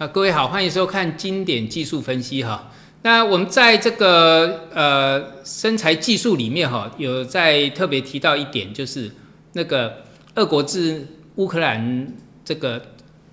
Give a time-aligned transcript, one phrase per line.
[0.00, 2.72] 啊，各位好，欢迎收看经典技术分析哈。
[3.02, 9.10] 那我们在这个呃身材技术里面哈，有在特别提到一点，就是
[9.52, 10.04] 那个
[10.36, 12.82] 俄国自乌克兰这个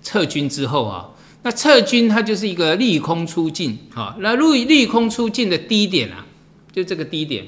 [0.02, 1.08] 撤军之后啊，
[1.42, 4.14] 那撤军它就是一个利空出尽哈。
[4.20, 6.26] 那利利空出尽的低点啊，
[6.70, 7.46] 就这个低点，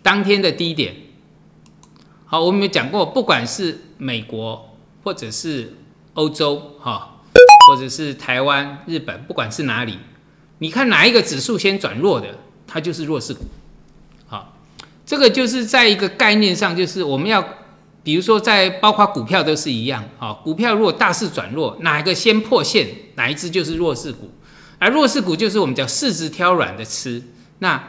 [0.00, 0.94] 当天的低点。
[2.24, 5.74] 好，我们有讲过，不管是美国或者是
[6.16, 7.20] 欧洲哈，
[7.68, 9.98] 或者是台湾、日本，不管是哪里，
[10.58, 13.44] 你看哪一个指数先转弱的，它就是弱势股。
[14.26, 14.58] 好，
[15.04, 17.46] 这个就是在一个概念上，就是我们要，
[18.02, 20.02] 比如说在包括股票都是一样。
[20.18, 24.30] 好，股票如果大势转弱，哪一个先破线，哪一只就是弱势股。
[24.78, 27.22] 而弱势股就是我们叫市值挑软的吃。
[27.58, 27.88] 那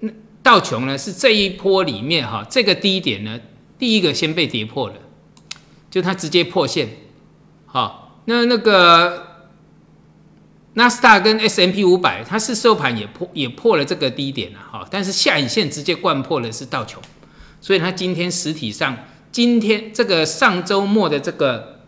[0.00, 0.10] 那
[0.42, 3.38] 道琼呢，是这一波里面哈，这个低点呢，
[3.78, 4.94] 第一个先被跌破了，
[5.88, 6.88] 就它直接破线。
[7.70, 9.26] 好，那那个
[10.72, 17.02] 纳斯达跟 S M P 五百，它是收盘也破也破了这个低点了，哈，但是下影线直接灌破了是道琼，
[17.60, 18.96] 所以它今天实体上
[19.30, 21.80] 今天这个上周末的这个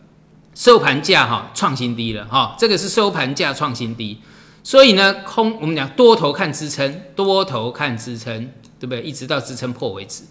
[0.54, 4.20] 收盘价哈创新低了，哈，这个是收盘价创新低，
[4.62, 9.00] 所以呢空我们讲多头看支撑，多头看支撑，对不对？
[9.00, 10.24] 一直到支撑破为止，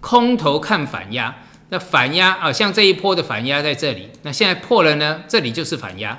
[0.00, 1.32] 空头看反压。
[1.68, 6.16] 那反压啊，像这一波的反压在这里，那现在破了呢，这里就是反压，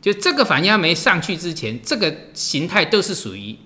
[0.00, 3.58] 就这个反压没上去之前，这个形态都是属于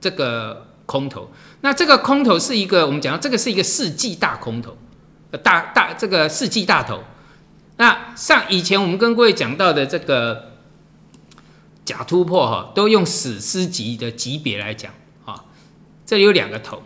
[0.00, 1.32] 这个空头。
[1.62, 4.76] 那这个空头是一个，我们讲这个是一个世纪大空头，
[5.42, 7.02] 大大这个世纪大头。
[7.78, 10.52] 那上以前我们跟各位讲到的这个
[11.84, 14.92] 假突破哈，都用史诗级的级别来讲
[15.24, 15.44] 啊，
[16.04, 16.82] 这里有两个头，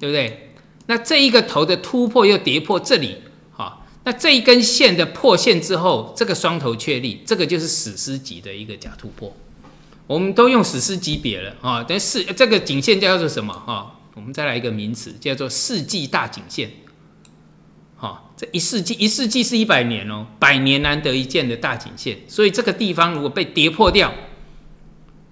[0.00, 0.51] 对不对？
[0.92, 3.16] 那这一个头的突破又跌破这里，
[3.50, 9.34] 好，那这一根线的破线之后，这个双头确立，这个就是史诗级的一个假突破。
[10.06, 13.98] 我们都用史诗级别了啊，等是这个颈线叫做什么哈？
[14.12, 16.70] 我们再来一个名词，叫做世纪大颈线。
[17.96, 24.12] 好，这一世纪一世纪是一百年哦，百年难得一见的大颈线，所以这个地方如果被跌破掉，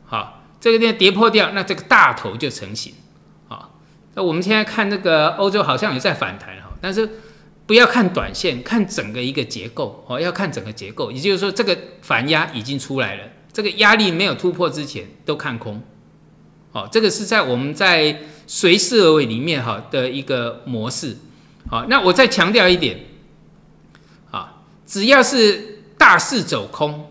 [0.07, 2.95] 好，这个地方跌破掉，那这个大头就成型。
[4.23, 7.09] 我们现在看那个欧洲好像也在反弹哈，但是
[7.67, 15.83] 不要看短线，看整个一个结构哦，要看整个结构，也就是说这个反压已经出来了，这个压力没有突破之前都看空，
[16.73, 21.17] 哦，这个是在我们在随势而为里面哈的一个模式，
[21.69, 23.01] 好，那我再强调一点，
[24.31, 27.10] 啊，只要是大势走空。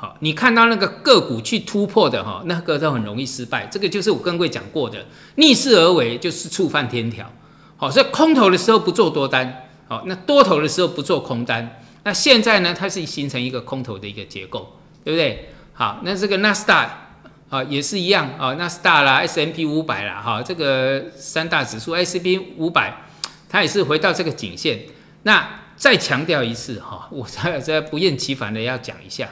[0.00, 3.66] 好，你看到那个个股去突破的哈，那个都很容易失败。
[3.66, 5.04] 这个就是我跟各位讲过的，
[5.34, 7.28] 逆势而为就是触犯天条。
[7.76, 11.82] 好，所以空头的时候不做多单，好，那多头的时候不做空单。
[12.04, 15.48] 那现在呢，它是形成一个空头的一个结构，对不对？
[15.72, 17.16] 好，那这个纳斯达
[17.48, 23.02] 啊也是一样啊，纳斯达啦，S M P 五百啦，哈，这个三大指数 S P 五百，
[23.48, 24.78] 它也是回到这个颈线。
[25.24, 29.28] 那再强调一次哈，我再再不厌其烦的要讲一下。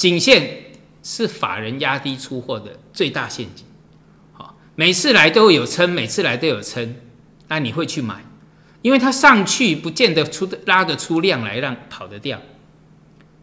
[0.00, 0.64] 颈线
[1.02, 3.66] 是法人压低出货的最大陷阱，
[4.32, 6.96] 好，每次来都有撑，每次来都有撑，
[7.48, 8.24] 那你会去买，
[8.80, 12.40] 因为它上去不见得出拉得出量来让跑得掉，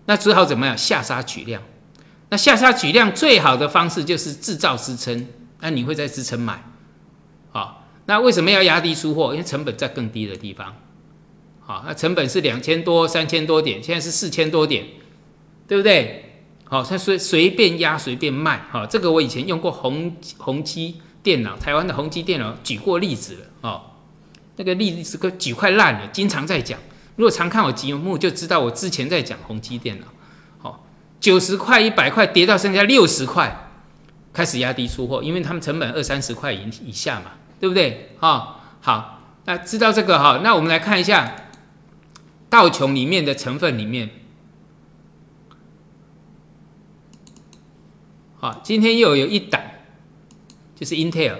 [0.07, 1.61] 那只好怎么样下杀取量，
[2.29, 5.27] 那下杀取量最好的方式就是制造支撑，
[5.59, 6.63] 那你会在支撑买，
[7.51, 9.31] 好，那为什么要压低出货？
[9.33, 10.75] 因为成本在更低的地方，
[11.59, 14.83] 好，那成本是两千多、三千多点，现在是四千多点，
[15.67, 16.23] 对不对？
[16.69, 23.81] 好，他随随便压随便卖，好，这个我以前用过宏宏基电脑，台湾的宏基电脑举过例子了，哦，
[24.57, 26.77] 那个例子个举快烂了，经常在讲，
[27.15, 30.07] 如果常看我节目就知道我之前在讲宏基电脑，
[30.57, 30.85] 好，
[31.21, 33.69] 九十块一百块跌到剩下六十块，
[34.33, 38.11] 开始压低出货，因为他们成本二三十块以以下嘛，对不对？
[38.19, 41.33] 哈，好，那知道这个哈，那我们来看一下
[42.49, 44.09] 道琼里面的成分里面。
[48.39, 49.59] 好，今天又有一档，
[50.75, 51.33] 就是 Intel，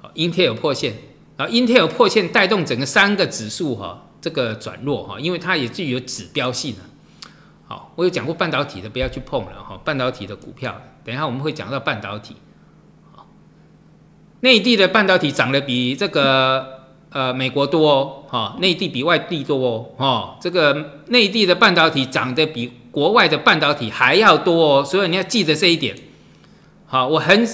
[0.00, 0.94] 好，Intel 破线，
[1.36, 6.88] 然后 Intel 破线带动整个三个指数哈，这个转弱哈，因为它也具有指标性啊。
[7.68, 12.34] 好，我有讲过半导体的不要去碰了哈，半导体的股票，等一下我们会讲到半导体。
[13.14, 13.26] 好，
[14.40, 22.72] 内地的半导体涨得比这个呃美国多哦，哈，内地比外地多哦，哈，这个内地的半导体涨得比。
[22.92, 25.96] 国外的半导体还要多哦，所以你要记得这一点。
[26.86, 27.48] 好，我很，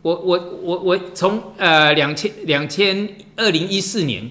[0.00, 4.28] 我我我我从呃两千两千二零一四年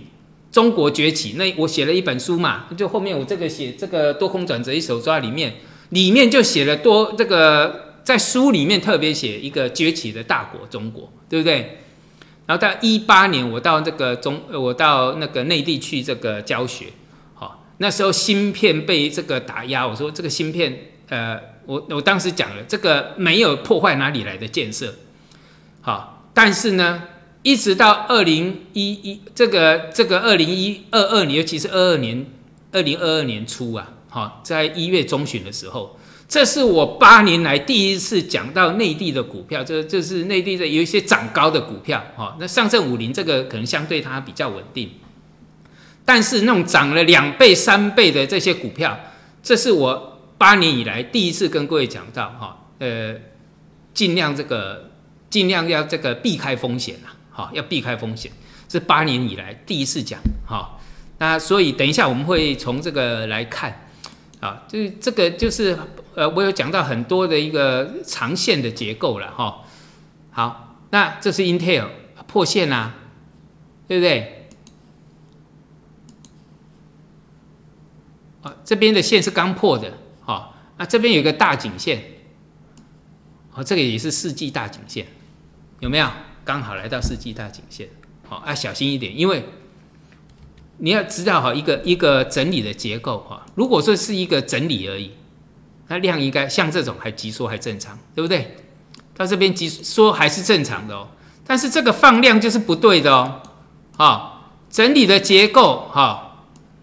[0.51, 5.53] 中国崛起，那我写了一本书嘛，就后面我这个写这个多空转折一手抓里面，
[5.89, 11.77] 里面就写了多这个在书里面特别写一个崛起的大国中国，对不对？
[12.47, 16.87] 然后到一八年，我到这个中，我到那个内地去这个教学，
[17.81, 24.93] 那时候芯片被这个打压，我说这个芯片，呃，我我当时讲了，这个没有破坏哪里来的建设，
[25.81, 27.03] 好，但是呢。
[27.43, 32.23] 一直到二零一一这个这个二零一二二年，尤其是二二年
[32.71, 44.91] 二零二二年初啊，好，在一月中旬的时候，这是我八年来第一次讲到内地的股票，这这是内地的有一些涨高的股票，哈，那上证五零这个可能相对它比较稳定，
[46.13, 48.99] 但是那种涨了两倍三倍的这些股票，
[49.41, 53.15] 这是我八年以来第一次跟各位讲到，哈，呃，
[53.93, 54.91] 尽量这个
[55.29, 57.15] 尽量要这个避开风险啊。
[57.29, 58.29] 好，要避开风险，
[58.67, 60.19] 是八年以来第一次讲。
[60.45, 60.77] 哈，
[61.17, 63.87] 那所以等一下我们会从这个来看，
[64.41, 65.79] 啊，就是这个就是
[66.13, 69.63] 呃，我有讲到很多的一个长线的结构了哈。
[70.31, 71.87] 好，那这是 Intel
[72.27, 72.95] 破线啦，
[73.87, 74.40] 对不对？
[78.41, 82.03] 啊，这边的线是刚破的，好，那这边有个大颈线，
[83.53, 85.05] 哦，这个也是世纪大颈线，
[85.79, 86.07] 有没有？
[86.43, 87.87] 刚好来到世纪大颈线，
[88.27, 89.45] 好，啊小心一点，因为
[90.77, 95.11] 你要知道哈，一个一个整理的结构哈，如果说是一个整理而已，
[95.87, 98.57] 那量应该像这种还急缩还正常，对不对？
[99.15, 101.09] 到这边急缩还是正常的哦，
[101.45, 103.41] 但是这个放量就是不对的哦，
[103.95, 106.30] 好，整理的结构哈，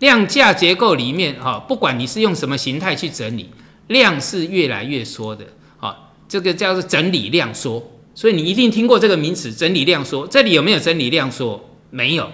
[0.01, 3.51] 量价结构里面哈，不管你是用什么形态去整理，
[3.89, 5.45] 量是越来越缩的，
[5.81, 7.93] 啊，这个叫做整理量缩。
[8.15, 11.69] 所以你一定听过这个名词“整理量缩”，这里有没有整理量缩？
[11.91, 12.33] 没有，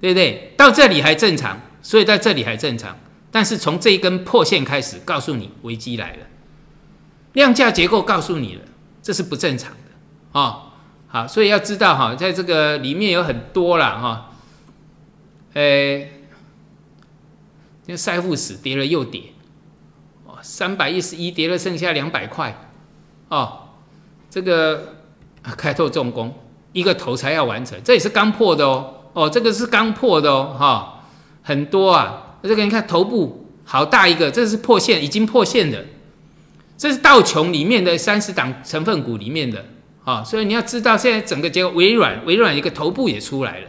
[0.00, 0.54] 对不对？
[0.56, 2.98] 到这里还正常，所以在这里还正常。
[3.30, 6.26] 但是从这一根破线开始，告诉你危机来了，
[7.34, 8.62] 量价结构告诉你了，
[9.02, 10.72] 这是不正常的啊。
[11.08, 14.30] 好，所以要知道哈，在这个里面有很多了哈。
[15.52, 16.13] 诶，
[17.86, 19.22] 那赛富死跌了又跌，
[20.26, 22.56] 哦，三百一十一跌了剩下两百块，
[23.28, 23.60] 哦。
[24.30, 24.96] 这个
[25.56, 26.34] 开拓重工，
[26.72, 28.94] 一个头才要完成，这也是刚破的哦。
[29.12, 31.04] 哦，这个是刚破的哦，哈，
[31.42, 32.38] 很多啊。
[32.42, 35.84] 这个你看头部好大一个，这是破线，已经破线的。
[36.76, 39.64] 这是道琼里面的三十档成分股里面的
[40.04, 43.68] 啊，所以你要知道，现在整个结果，微软，微软一个头部也出来了。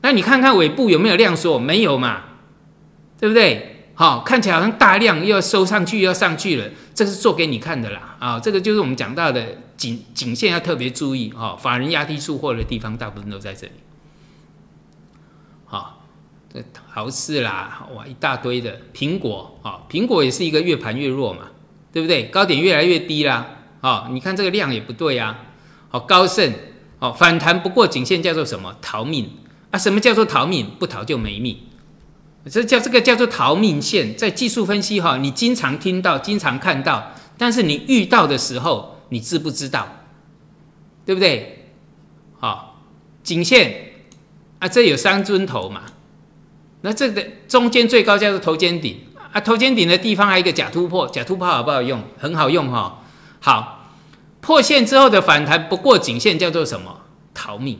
[0.00, 1.58] 那你看看尾部有没有量缩？
[1.58, 2.22] 没有嘛，
[3.18, 3.88] 对不对？
[3.94, 8.16] 好，看起来好像大量又要收上去，又要上去了，这是做给你看的啦。
[8.18, 9.58] 啊，这个就是我们讲到的。
[9.76, 13.72] 颈颈线要特别注意哈，法人压低出货的地方大部分都在这里。
[15.66, 16.02] 好，
[16.50, 21.48] 这豪斯啦，哇，一大堆的苹果啊，苹果也是一个越盘越弱嘛，
[21.92, 22.24] 对不对？
[22.28, 23.46] 高点越来越低啦，
[23.82, 25.44] 啊，你看这个量也不对啊。
[25.90, 26.50] 好，高盛，
[26.98, 28.74] 哦，反弹不过颈线叫做什么？
[28.80, 29.30] 逃命
[29.70, 29.78] 啊？
[29.78, 30.70] 什么叫做逃命？
[30.78, 31.58] 不逃就没命，
[32.50, 34.16] 这叫这个叫做逃命线。
[34.16, 38.94] 在技术分析哈，你经常听到，经常看到，但是你遇到的时候。
[39.08, 39.86] 你知不知道？
[41.04, 41.68] 对不对？
[42.40, 42.82] 好，
[43.22, 43.92] 颈线
[44.58, 45.82] 啊，这有三尊头嘛？
[46.80, 48.98] 那这个中间最高叫做头肩顶
[49.30, 52.02] 啊，头肩顶的地方还有一个假突破，假突破好不好用？
[52.18, 53.00] 很好用哈。
[53.38, 53.92] 好，
[54.40, 57.02] 破线之后的反弹不过颈线叫做什么？
[57.32, 57.78] 逃命，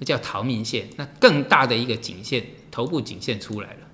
[0.00, 0.88] 那叫逃命线。
[0.96, 3.87] 那更大的一个颈线，头部颈线出来了。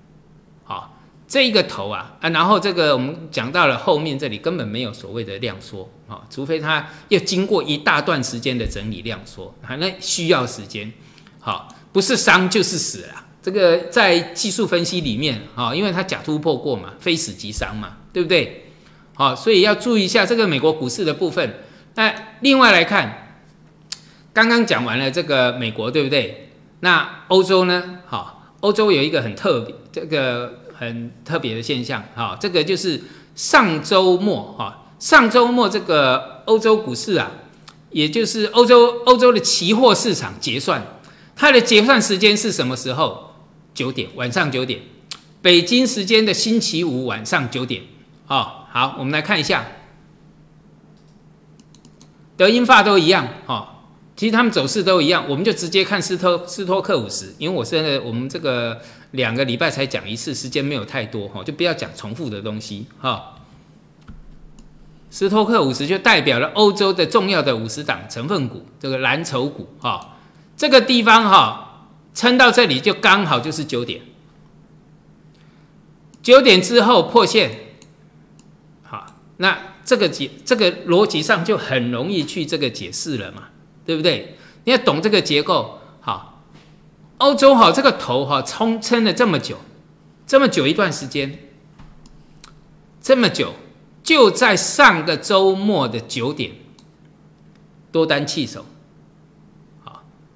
[0.65, 0.91] 好。
[1.27, 10.93] 这一个头啊啊，然后这个我们讲到了后面这里根本没有所谓的量缩啊，除非它要经过一大段时间的整理量缩啊，那需要时间，
[11.39, 13.25] 好，不是伤就是死了。
[13.41, 18.67] 这个在技术分析里面啊，因为它假突破过嘛，非死即伤嘛，对不对？
[19.15, 21.55] 好，所以要注意一下这个美国股市的部分。
[21.95, 23.39] 那另外来看，
[24.31, 26.51] 刚刚讲完了这个美国，对不对？
[26.81, 27.99] 那欧洲呢？
[28.05, 30.65] 好，欧洲有一个很特别这个。
[30.77, 33.01] 很特别的现象，哈，这个就是
[33.33, 37.31] 上周末，哈，上周末这个欧洲股市啊，
[37.91, 40.85] 也就是欧洲欧洲的期货市场结算，
[41.33, 43.35] 它的结算时间是什么时候？
[43.73, 44.81] 九点，晚上九点，
[45.41, 47.83] 北京时间的星期五晚上九点，
[48.27, 49.65] 哦，好，我们来看一下，
[52.35, 53.74] 德英法都一样，哈。
[54.15, 58.79] 其实他们走势都一样，我们就直接看斯托斯托克五十，因为我现在我们这个
[59.11, 63.31] 两个礼拜才讲一次，时间没有太多哈，就不要讲重复的东西哈。
[65.09, 70.17] 斯托克五十就代表了欧洲的重要的五十档成分股，这个蓝筹股哈，
[70.57, 74.01] 这个地方哈，撑到这里就刚好就是九点，
[76.21, 77.51] 九点之后破线，
[78.83, 79.07] 好，
[79.37, 83.43] 那这个解这个逻辑上就很容易去这个解释了嘛，
[83.85, 84.37] 对不对？
[84.63, 86.41] 你要懂这个结构，好，
[87.19, 89.57] 欧洲哈这个头哈冲撑了这么久，
[90.25, 91.37] 这么久一段时间，
[92.99, 93.53] 这么久，
[94.03, 96.51] 就在上个周末的九点，
[97.91, 98.65] 多单弃守。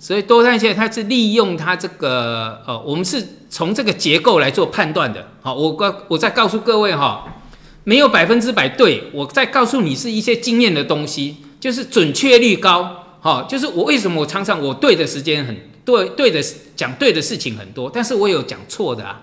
[0.01, 5.27] 所以多单线它是利用它这个呃，我们是从这个结构来做判断的。
[5.41, 7.41] 好，我告我再告诉各位哈，
[7.83, 13.08] 没有百分之百对，我再告诉你是一些经验的东西，就是准确率高。
[13.19, 16.41] 好，就是我为什么我常常我对的时间很对，对的
[16.75, 19.21] 讲对的事情很多，但是我有讲错的啊。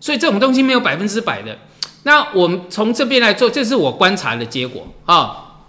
[0.00, 1.58] 所以这种东西没有百分之百的。
[2.02, 5.64] 那我们从这边来做，这是我观察的结果啊。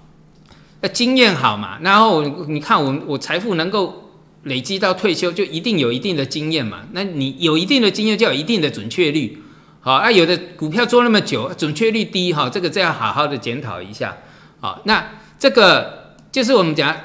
[0.82, 4.02] 那经验好嘛，然后你看我我财富能够。
[4.46, 6.82] 累积到退休就一定有一定的经验嘛？
[6.92, 9.42] 那你有一定的经验就有一定的准确率，
[9.80, 10.12] 好啊。
[10.12, 14.16] 有的股票做那么久，准确率低哈，这个再要好好的检讨一下。
[14.60, 15.04] 好，那
[15.40, 16.96] 这个就是我们讲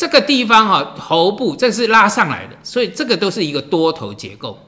[0.00, 4.58] 这个地方哈，头部这是拉上来的，所以这个都是一个多头结构。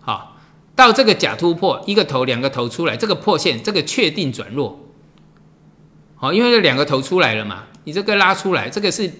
[0.00, 0.36] 好，
[0.76, 4.78] 到这个假突破，一个头两个头出来，这个破线，这个确定转弱。
[6.16, 9.10] 好，因为这两个头出来了嘛，你这个拉出来，这个是。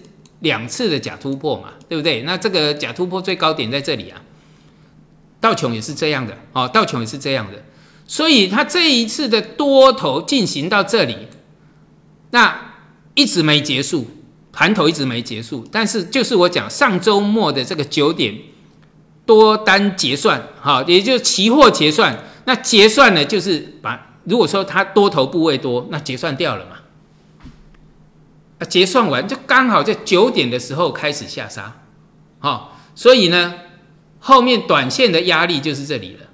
[0.41, 2.21] 两次的假突破嘛，对不对？
[2.21, 4.21] 那这个假突破最高点在这里啊，
[5.41, 7.61] 道琼也是这样的哦，道琼也是这样的，
[8.07, 11.27] 所以它这一次的多头进行到这里，
[12.29, 12.73] 那
[13.15, 14.07] 一直没结束，
[14.51, 18.35] 盘头一直没结束，但是就是我讲上周末的这个九点
[19.25, 26.77] 多单结算，哈，也就期货结算，那结算呢就是把如果说它多头部位多，那结算掉了嘛。
[28.59, 31.81] 啊，结算完就刚好在九点的时候开始下杀，
[32.39, 33.53] 好，所以呢，
[34.19, 36.25] 后面短线的压力就是这里了，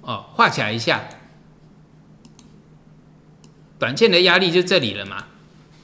[0.00, 1.08] 哦，画起来一下，
[3.78, 5.24] 短线的压力就这里了嘛，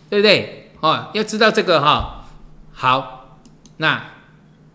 [0.09, 0.60] 对不对？
[0.81, 2.25] 哦，要知道这个哈，
[2.73, 3.39] 好，
[3.77, 4.05] 那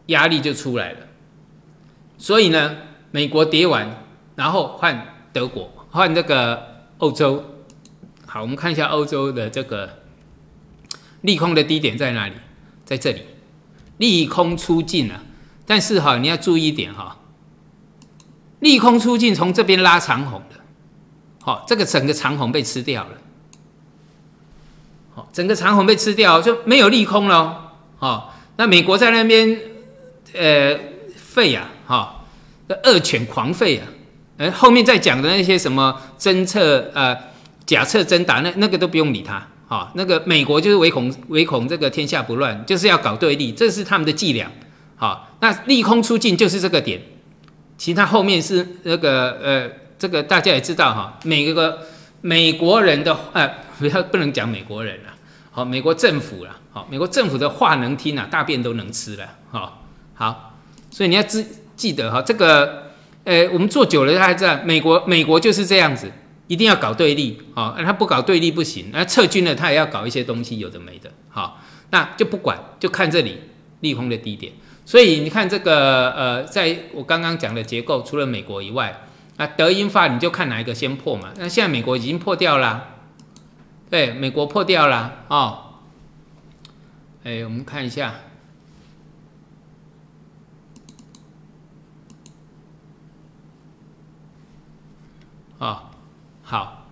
[0.07, 0.99] 压力就出来了，
[2.17, 2.77] 所以呢，
[3.11, 4.03] 美国跌完，
[4.35, 7.43] 然后换德国，换这个欧洲，
[8.25, 9.89] 好，我们看一下欧洲的这个。
[11.21, 12.35] 利空的低点在哪里？
[12.83, 13.23] 在这里，
[13.97, 15.23] 利空出尽了。
[15.65, 17.17] 但是哈，你要注意一点哈，
[18.59, 20.61] 利空出尽从这边拉长红的，
[21.41, 23.17] 好，这个整个长红被吃掉了，
[25.31, 27.73] 整个长虹被吃掉就没有利空了。
[27.97, 29.59] 好，那美国在那边
[30.33, 30.77] 呃
[31.15, 32.25] 废呀，哈，
[32.83, 33.87] 恶犬狂吠啊，
[34.37, 37.15] 呃，后面再讲的那些什么侦测呃
[37.65, 39.45] 假测真打那那个都不用理他。
[39.67, 44.51] 好，那个美国就是唯恐唯恐这个天下不乱，就是要搞对立，这是他们的伎俩。
[44.95, 47.01] 好，那利空出尽就是这个点，
[47.77, 51.79] 其他后面是那个呃，这个大家也知道哈，每个
[52.21, 55.13] 美国人的呃，不要不能讲美国人了，
[55.51, 60.57] 好，美国政府了，好，美国政府的话能听啊，大便都能吃了，好，好，
[60.89, 62.91] 所以你要记记得哈，这个
[63.23, 66.11] 呃，我们做久了大家知道，美国美国就是这样子。
[66.47, 68.91] 一定要搞对立，好，他不搞对立不行。
[68.93, 73.41] 那撤军了，他也要搞一些东西，有的没的，好，那就不管，就看这里
[73.79, 74.53] 利空的低点。
[74.85, 78.95] 所以你看这个，呃，在我刚刚讲的结构，除了美国以外，
[79.37, 81.31] 啊，德英法你就看哪一个先破嘛。
[81.37, 82.94] 那现在美国已经破掉了，
[83.89, 85.75] 对，美国破掉了，哦，
[87.23, 88.15] 哎，我们看一下，
[95.59, 95.91] 啊。
[96.47, 96.85] 好，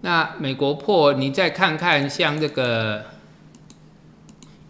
[0.00, 3.04] 那美国破，你再看看像这个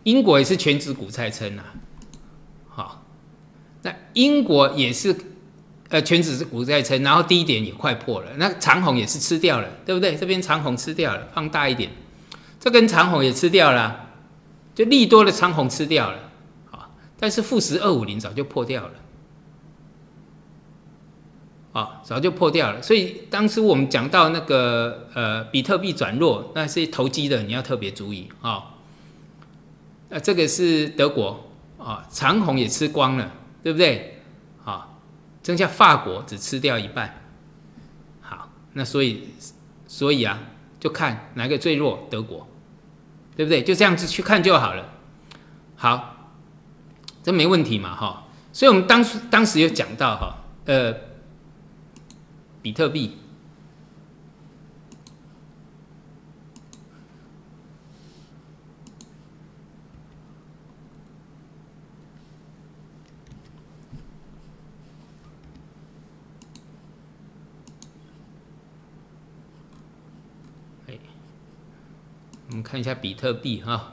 [0.03, 1.65] 英国也是全指股在撑啊。
[2.69, 3.03] 好，
[3.83, 5.17] 那英国也是
[5.95, 10.17] 呃全指股在撑，然后低点也快破了，那长虹也是吃掉了，对不对？
[10.17, 11.89] 这边长虹吃掉了，放大一点，
[12.59, 14.11] 这根长虹也吃掉了，
[14.75, 16.19] 就利多的长虹吃掉了。
[16.69, 18.91] 好，但是富时二五零早就破掉了。
[21.75, 28.75] 啊，早就破掉了，所以当时我们讲到那个呃比特币转弱，那些投机的你要特别注意啊。
[30.09, 31.49] 那这个是德国
[31.79, 33.31] 啊，长虹也吃光了，
[33.63, 34.11] 对不对？
[35.45, 37.23] 剩下法国只吃掉一半。
[38.21, 39.29] 好，那所以
[39.87, 40.41] 所以啊，
[40.81, 42.49] 就看哪个最弱，德国，
[43.37, 43.63] 对不对？
[43.63, 44.89] 就这样子去看就好了。
[45.77, 46.33] 好，
[47.23, 48.27] 这没问题嘛哈。
[48.53, 50.95] 所以我们当时当时有讲到哈，呃。
[52.63, 53.19] 比特币，
[72.75, 73.93] 看一下比特币哈。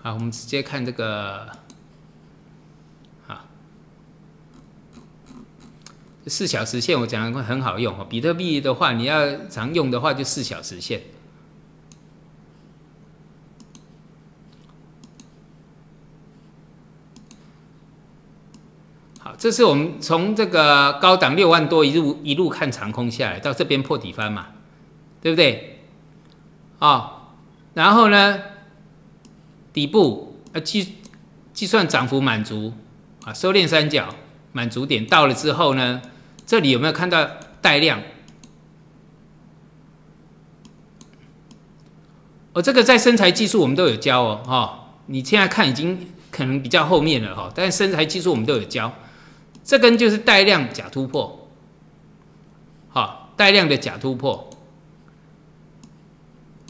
[0.00, 1.50] 好，我们直接看这个，
[3.26, 3.48] 好，
[6.28, 8.06] 四小时线我讲的很好用哦。
[8.08, 11.02] 比特币的话，你要常用的话，就四小时线。
[19.18, 24.46] 好，这是我们从这个高档六万多一路一路看长空下来，到这边破底翻嘛，
[25.20, 25.80] 对不对？
[26.78, 27.34] 啊，
[27.74, 28.40] 然后呢？
[29.74, 30.94] 底部呃计
[31.52, 32.72] 计算涨幅满足
[33.26, 34.14] 啊，收敛三角
[34.52, 36.00] 满足点到了之后呢，
[36.46, 37.28] 这里有没有看到
[37.60, 38.00] 带量？
[42.54, 48.90] 哦，这个在身材技术我们都有教哦，哈，你现在看已经可能比较后面了哈，但是身材技术我们都有教，
[49.64, 51.48] 这根就是带量假突破，
[52.90, 54.50] 好，带量的假突破。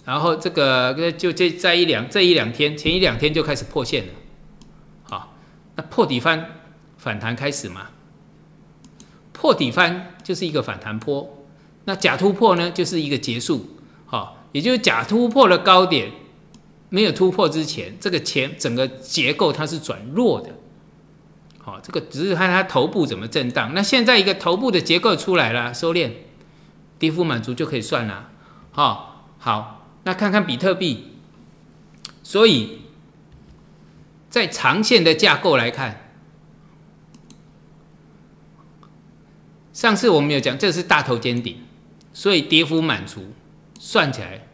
[0.05, 4.13] 然后这个就这在一两这一两天前一两天就开始破线了，
[5.03, 5.35] 好，
[5.77, 6.61] 那破底翻
[6.99, 7.89] 反弹开始嘛？
[9.33, 11.45] 破底翻就是一个反弹坡，
[11.87, 13.67] 那假突破呢就是一个结束，
[14.07, 16.13] 好，也就是假突破的高点
[16.91, 20.51] 没有突破之前，这个前整个结构它是转弱的，
[21.65, 23.73] 好，这个只是看它头部怎么震荡。
[23.73, 26.11] 那现在一个头部的结构出来了，收敛，
[26.99, 28.29] 跌幅满足就可以算了，
[28.71, 29.87] 好，好。
[30.05, 31.13] 那看看比特币，
[32.23, 32.83] 所以
[34.29, 36.11] 在长线的架构来看，
[39.73, 41.63] 上次我们有讲，这是大头尖顶，
[42.13, 43.33] 所以跌幅满足，
[43.81, 44.47] 算起来，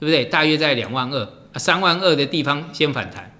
[0.00, 0.24] 对不对？
[0.24, 3.37] 大约在两万二、三万二的地方先反弹，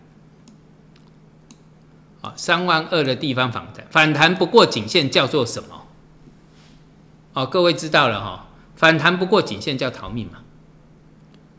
[2.28, 5.86] 啊，三万二的地方反弹，反弹不过颈线叫做什么？
[7.32, 10.38] 哦，各位知道了哈，反弹不过颈线叫逃命嘛。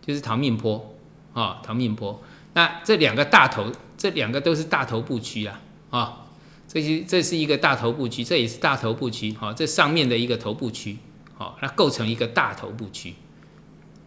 [0.02, 0.96] 就是逃命坡，
[1.34, 2.20] 啊，逃命坡。
[2.54, 6.26] 那这两个大头，这两个都是大头部区啊，啊，
[6.68, 10.98] 这些这是一个大头部区，这也是大头部区，好，这上面的一个头部区，
[11.38, 13.14] 好，那构成一个大头部区，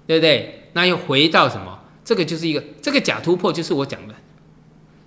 [0.07, 0.71] 对不对？
[0.73, 1.79] 那又回到什么？
[2.05, 4.15] 这个就是一个这个假突破，就是我讲的，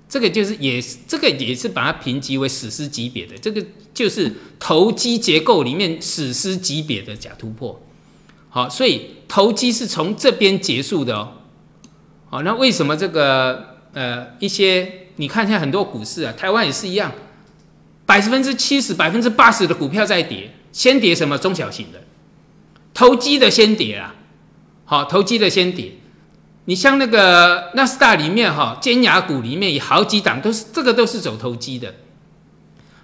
[0.07, 7.81] 这个就是也这个也是把它评级为史诗级别的，这个就是投机结构里面史诗级别的假突破。
[8.49, 11.33] 好，所以投机是从这边结束的哦。
[12.29, 17.11] 好，那为什么这个呃一些你看现在很多股市啊，台湾也是一样，
[18.05, 22.01] 百分之七十、百分之八十的股票在跌，先跌什么中小型的，
[22.93, 24.15] 投机的先跌啊。
[24.85, 25.93] 好，投机的先跌。
[26.65, 31.93] 你像那个纳斯达里面哈，尖牙股里面有好几档都是这个都是走投机的。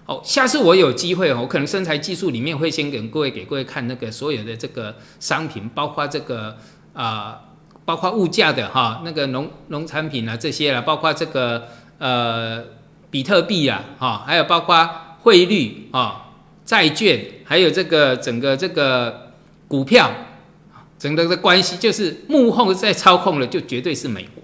[0.07, 6.57] 哦，下次我有机会哦，我可能身材技术里面会先给各位给各位看那个所有的这个商品，包括这个
[6.93, 7.41] 啊，
[7.85, 11.67] 包括物价的哈，那个农农产品啊这些了，包括这个
[11.99, 12.63] 呃
[13.11, 16.31] 比特币啊哈，还有包括汇率啊、
[16.65, 19.31] 债券，还有这个整个这个
[19.67, 20.11] 股票，
[21.01, 24.43] 整个的关系就是幕后在操控的，就绝对是美国。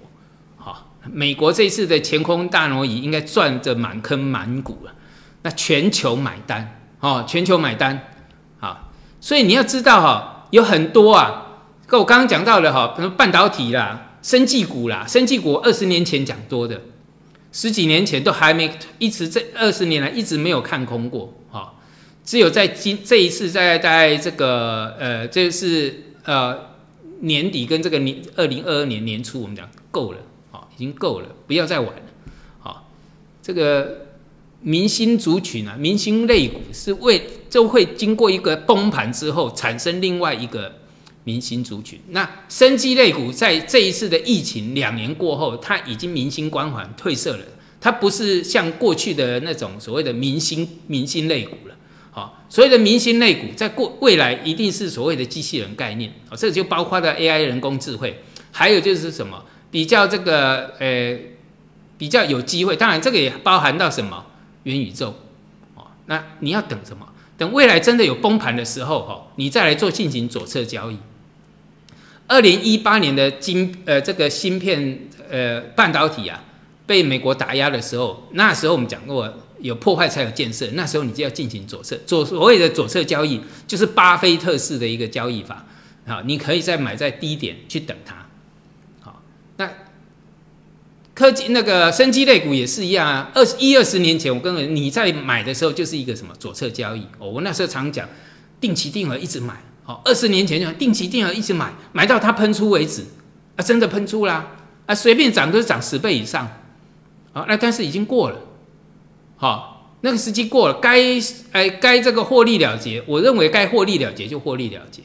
[0.55, 4.91] 好，美国这次的前空大挪移应该赚着满坑满谷了。
[5.43, 8.07] 那全球买单哦，全球买单，
[8.59, 8.89] 好，
[9.21, 11.45] 所以你要知道哈，有很多啊，
[11.85, 16.81] 跟我刚刚讲到的哈，比如半导体啦、生技股啦，生技股二十年前讲多的，
[17.51, 21.75] 十几年前都还没一直这二十年来一直没有看空过哈，
[22.25, 26.75] 只有在今这一次在在这个呃，这是呃
[27.21, 30.19] 年底跟这个年二零二二年年初，我们讲够了，
[30.51, 32.03] 啊，已经够了，不要再玩了，
[32.59, 32.91] 好，
[33.41, 34.05] 这个。
[34.59, 40.73] 明星族群啊，明星类股是为就会经过一个崩盘之后产生另外一个
[41.23, 41.99] 明星族群。
[42.09, 47.45] 那生机类股在这一次的疫情两年过后，它已经明星光环褪色了，
[47.79, 51.75] 它不是像过去的那种所谓的明星明星类股了。
[52.17, 56.11] 好，所谓的明星类股在过未来一定是所谓的机器人概念。
[56.29, 61.15] 啊，这就包括了 AI 人工智慧，还有就是什么比较这个呃
[61.95, 64.25] 比较有机会，当然这个也包含到什么？
[64.63, 65.13] 元宇宙，
[65.75, 67.07] 哦，那你要等什么？
[67.37, 70.97] 等未来真的有崩盘的时候，哈，你再来做进行左侧交易。
[72.25, 76.43] 二零一八年的晶呃这个芯片呃半导体啊，
[76.87, 85.65] 被美国打压的时候，那时候我们讲过，有破坏才有建设，那时候你就要进行左侧左所谓的左侧交易，就是巴菲特式的一个交易法，
[86.05, 88.27] 好，你可以再买在低点去等它，
[89.01, 89.21] 好，
[89.57, 89.69] 那
[91.13, 93.31] 科技那个生机类股也是一样啊。
[93.33, 97.27] 二十一二十年前，我跟你在买的时候就是一个什么左侧交易哦。
[97.27, 98.07] 我那时候常讲，
[98.61, 99.63] 定期定额一直买。
[99.87, 103.05] 哦，二十年前就定期定额一直买，买到它喷出为止
[103.55, 104.51] 啊，真的喷出啦
[104.85, 106.45] 啊，随便涨都是涨十倍以上。
[107.31, 108.37] 好，那但是已经过了，
[109.37, 110.99] 好，那个时机过了，该
[111.53, 115.01] 哎该这个获利了结，我认为该获利了结就获利了结。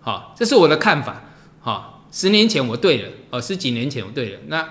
[0.00, 1.24] 好，这是我的看法。
[1.60, 4.68] 好，十年前我对了，哦，十几年前我对了，那。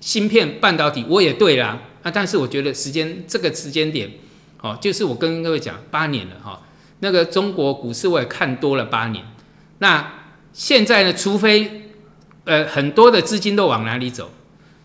[0.00, 4.08] 芯片半导体我也对啦，啊，但是我觉得时间这个时间点，
[4.62, 6.62] 哦，就是我跟各位讲八年了哈，
[7.00, 9.24] 那个中国股市我也看多了八年，
[9.80, 10.08] 那
[10.52, 11.90] 现在呢，除非
[12.44, 14.30] 呃很多的资金都往哪里走，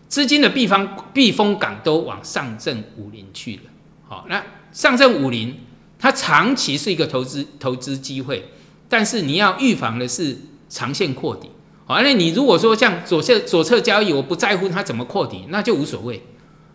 [0.08, 3.62] 资金的避方避风港都往上证五零去了，
[4.06, 5.56] 好，那上证五零
[5.98, 8.50] 它长期是一个投资投资机会，
[8.88, 10.38] 但是你要预防的是
[10.68, 11.50] 长线扩底。
[11.86, 16.22] 好，那你如果说像左侧左侧交易，我不在乎它怎么扩底，那就无所谓。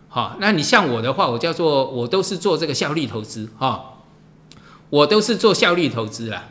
[0.08, 4.02] 好，那你像我的话，我叫做我都是做这个效率投资，哈，
[4.88, 6.48] 我都是做效率投资啦。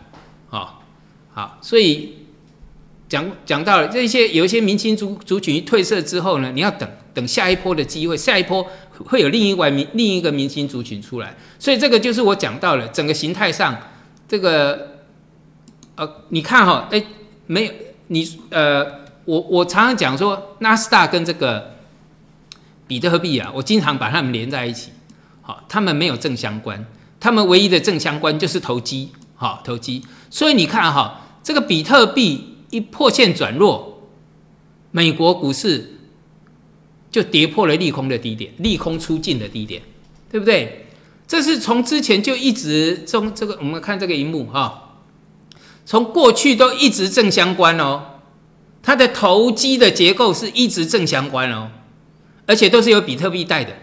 [0.49, 0.83] 好，
[1.33, 2.18] 好，所以
[3.09, 8.65] 讲讲到了这些，有一些明星族族群褪色之后呢，你要等等下一波的机会，下一波
[9.03, 13.75] 会有另一外明另一个明星族群出来，所以这个就是我讲到了整个形态上，
[14.27, 14.91] 这个
[15.95, 17.03] 呃，你看哈，哎，
[17.47, 17.71] 没有。
[18.11, 18.83] 你呃，
[19.25, 21.75] 我我常常讲说，纳斯达跟这个
[22.87, 24.89] 比特币啊，我经常把它们连在一起。
[25.43, 26.83] 好，它们没有正相关，
[27.19, 29.11] 它们唯一的正相关就是投机。
[29.35, 30.03] 好，投机。
[30.31, 34.09] 所以你看哈，这个比特币一破线转弱，
[34.91, 35.93] 美国股市
[37.11, 39.81] 就跌破了利空的低点，利空出尽的低点，
[40.29, 40.85] 对不对？
[41.27, 44.97] 这是从之前就一直从这个，我们看这个荧幕哈。
[45.85, 48.19] 从过去都一直正相关哦，
[48.81, 51.71] 它的投机的结构是一直正相关哦，
[52.45, 53.75] 而且都是有比特币带的，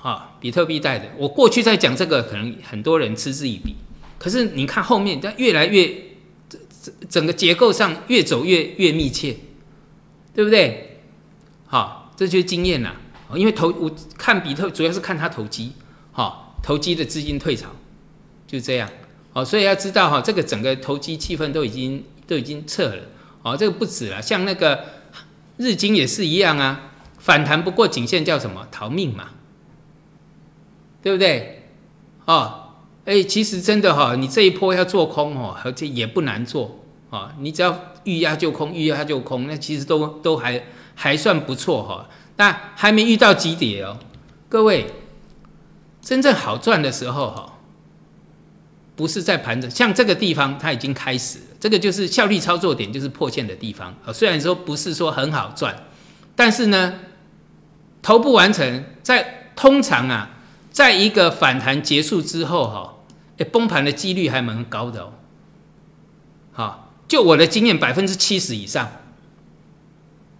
[0.00, 1.06] 啊，比特币带的。
[1.18, 3.74] 我过去在讲这个，可能很多人嗤之以鼻，
[4.18, 5.88] 可是你看后面，它越来越
[6.84, 9.36] 整整个结构上越走越越密切，
[10.34, 11.00] 对不对？
[11.66, 12.96] 好，这就是经验啦。
[13.34, 15.72] 因为投我看比特主要是看它投机，
[16.12, 17.70] 好，投机的资金退潮，
[18.46, 18.88] 就这样。
[19.32, 23.02] 哦，所以要知道哈，这个整个投机气氛都已经都已经撤了。
[23.42, 24.84] 哦，这个不止了，像那个
[25.56, 28.68] 日经也是一样啊，反弹不过颈线叫什么？
[28.70, 29.30] 逃命嘛，
[31.02, 31.64] 对不对？
[32.26, 32.63] 哦，
[33.04, 36.78] 哎，其实真的哈，你这一波要做空哦，而且也不难做
[37.10, 40.64] 啊，你只要遇压就空，遇压就空，那其实都都还
[40.94, 42.08] 还算不错哈。
[42.36, 43.98] 那还没遇到极点哦，
[44.48, 44.86] 各位，
[46.00, 47.50] 真正好赚的时候哈。
[48.96, 54.12] 不是在盘子，像这个地方它已经开始了，这个就是效率操作点，就是破线的地方啊。
[54.12, 55.74] 虽然说不是说很好赚，
[56.36, 56.94] 但是呢，
[58.00, 60.38] 头部完成，在通常啊，
[60.70, 62.93] 在一个反弹结束之后哈，
[63.38, 65.12] 哎，崩盘的几率还蛮高的哦。
[66.52, 68.90] 好，就我的经验，百分之七十以上，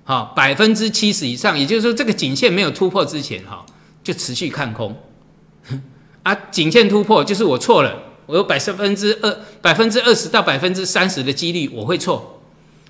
[0.04, 3.64] 好，百分之七十以上，也就是说这个颈线没有突破之前哈，
[4.02, 4.96] 就持续看空
[6.22, 8.02] 啊，颈线突破就是我错了。
[8.26, 12.40] 我有百分之二、百分之二十到百分之三十的几率我会错，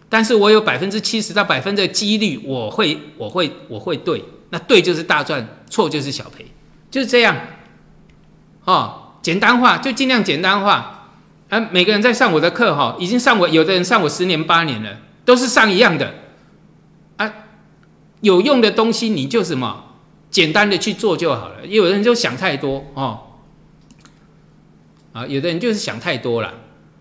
[0.09, 4.25] 但是我有百分之七十到百分的几率我会、我会、我会对。
[4.51, 6.47] 那对就是大赚，错就是小赔，
[6.89, 7.37] 就是这样。
[8.65, 11.09] 哦，简单化就尽量简单化。
[11.49, 16.13] 啊，每个人在上我的课哈，已经上我，有的人上我十年八年了，都是上一样的。
[17.17, 17.33] 啊，
[18.21, 19.85] 有用的东西你就什么
[20.31, 21.67] 简单的去做就好了。
[21.67, 23.21] 有人就想太多哦。
[25.15, 26.53] 啊，有的人就是想太多了。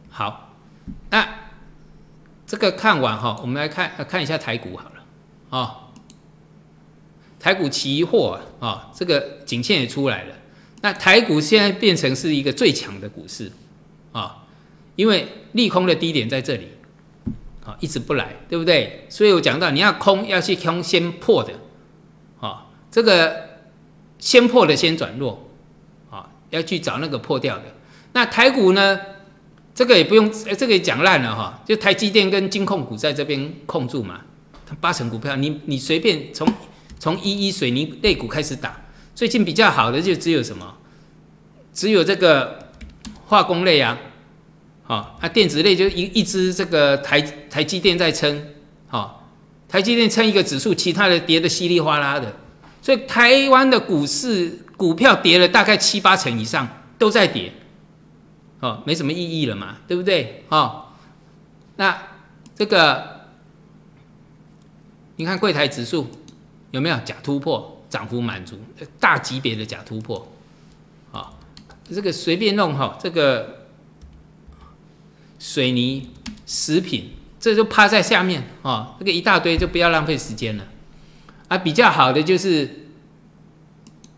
[0.10, 0.54] 好，
[1.10, 1.28] 那
[2.46, 5.58] 这个看完哈，我们来看看一下台股好了。
[5.58, 5.78] 啊，
[7.40, 10.36] 台股期货啊，这个颈线也出来了。
[10.84, 13.50] 那台股现在变成是一个最强的股市
[14.12, 14.44] 啊，
[14.98, 16.68] 因为利空的低点在这里，
[17.66, 19.06] 啊，一直不来，对不对？
[19.08, 21.54] 所以我讲到你要空，要去空先破的，
[22.42, 23.34] 啊，这个
[24.20, 25.50] 先破的先转弱，
[26.12, 27.64] 啊，要去找那个破掉的。
[28.12, 29.00] 那台股呢？
[29.74, 31.64] 这个也不用，这个也讲烂了哈。
[31.66, 34.20] 就台积电跟金控股在这边控住嘛，
[34.68, 36.46] 它八成股票，你你随便从
[37.00, 38.83] 从一一水泥类股开始打。
[39.16, 40.76] 最近比较好的就只有什么？
[41.74, 42.70] 只有这个
[43.26, 43.98] 化工类啊，
[44.84, 48.46] 好，啊电子类就一一只这个台台积电在撑，
[48.88, 49.30] 好，
[49.68, 52.32] 台积电撑一个指数，其他的跌的稀里哗啦的。
[52.82, 56.68] 所以台湾的股市股票跌了大概七八成以上，
[57.00, 57.52] 都在跌。
[58.60, 60.44] 哦，没什么意义了嘛，对不对？
[60.50, 60.86] 哦，
[61.78, 61.98] 那
[62.56, 63.22] 这个，
[65.16, 66.08] 你看柜台指数
[66.72, 68.60] 有没有假突破，涨幅满足，
[69.00, 70.28] 大级别的假突破，
[71.12, 71.32] 啊，
[71.88, 73.68] 这个随便弄哈，这个
[75.38, 76.10] 水泥、
[76.48, 80.66] 食品，这就趴在下面啊，这个一大堆就不要浪费时间了。
[81.50, 82.88] 啊，比较好的就是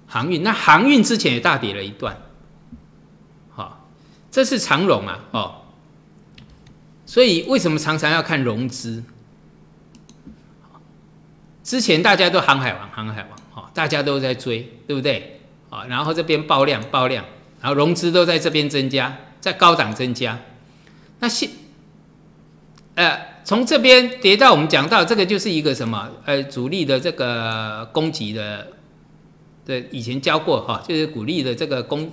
[0.07, 2.17] 航运，那航运之前也大跌了一段，
[3.49, 3.89] 好，
[4.31, 5.55] 这是长融啊，哦，
[7.05, 9.03] 所以为什么常常要看融资？
[11.61, 13.37] 之前大家都航海王，航海王，
[13.75, 15.41] 大家都在追，对不对？
[15.69, 17.25] 啊，然后这边爆量，爆量，
[17.59, 20.39] 然后融资都在这边增加，在高档增加。
[21.19, 21.49] 那现，
[22.93, 26.09] 呃，从这边跌到我们讲到这个，就是一个什么？
[26.23, 28.67] 呃，主力的这个供给的，
[29.65, 32.09] 对，以前教过哈，就是鼓励的这个供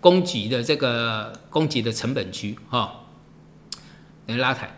[0.00, 3.06] 供给的这个供给的成本区，哈，
[4.26, 4.72] 等于拉抬，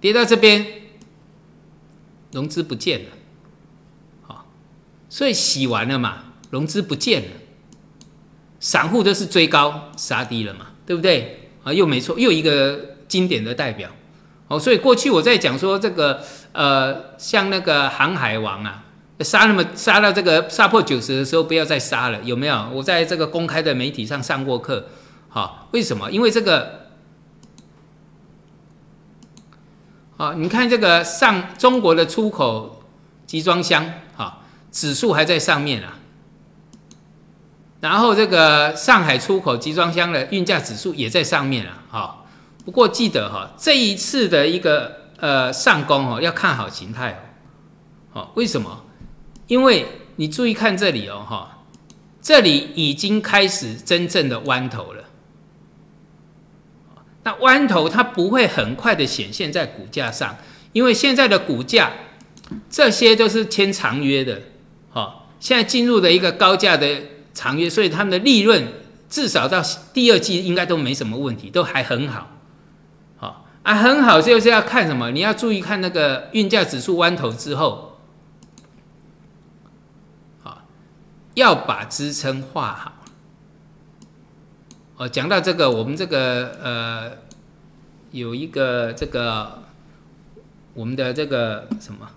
[0.00, 0.66] 跌到这边，
[2.32, 3.06] 融资不见了。
[5.14, 7.28] 所以洗完了嘛，融资不见了，
[8.58, 11.50] 散户都是追高杀低了嘛，对不对？
[11.62, 13.88] 啊，又没错，又一个经典的代表。
[14.48, 18.86] 哦，所以过去我在讲说这个，呃，像那个航海王啊，
[19.20, 22.68] 杀那么杀到这个杀破九十的时候，不要再杀了，有没有？
[22.72, 24.88] 我在这个公开的媒体上上过课。
[25.28, 26.10] 好，为什么？
[26.10, 26.88] 因为这个，
[30.16, 32.82] 好，你看这个上中国的出口
[33.28, 33.88] 集装箱，
[34.74, 35.98] 指数还在上面啊，
[37.80, 42.24] 然后这个上海出口集装箱的运价指数也在上面啊，哈。
[42.64, 47.12] 不过记得哈，这一次的一个呃上攻哦，要看好形态
[48.14, 48.84] 哦，好，为什么？
[49.46, 51.62] 因为你注意看这里哦，哈，
[52.20, 55.04] 这里已经开始真正的弯头了。
[57.22, 60.36] 那弯头它不会很快的显现在股价上，
[60.72, 61.92] 因为现在的股价
[62.68, 64.42] 这些都是签长约的。
[65.44, 67.02] 现在进入的一个高价的
[67.34, 68.66] 长约，所以他们的利润
[69.10, 69.60] 至少到
[69.92, 72.30] 第二季应该都没什么问题，都还很好。
[73.18, 75.10] 好啊，很好就是要看什么？
[75.10, 77.98] 你要注意看那个运价指数弯头之后，
[80.42, 80.62] 好，
[81.34, 82.92] 要把支撑画好。
[84.96, 87.18] 哦，讲到这个，我们这个呃，
[88.12, 89.62] 有一个这个
[90.72, 92.08] 我们的这个什么？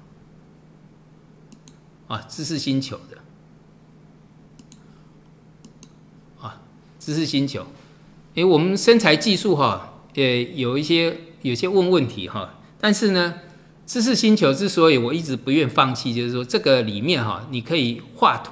[2.08, 3.18] 啊，知识星球的
[6.40, 6.62] 啊，
[7.08, 7.66] 知识星球，
[8.36, 13.36] 哎，我们身材技术哈，也有一些有些问问题哈，但是呢，
[13.86, 18.52] 知识星球之所以我一直不愿放弃，就是说这个里面哈，你可以画图，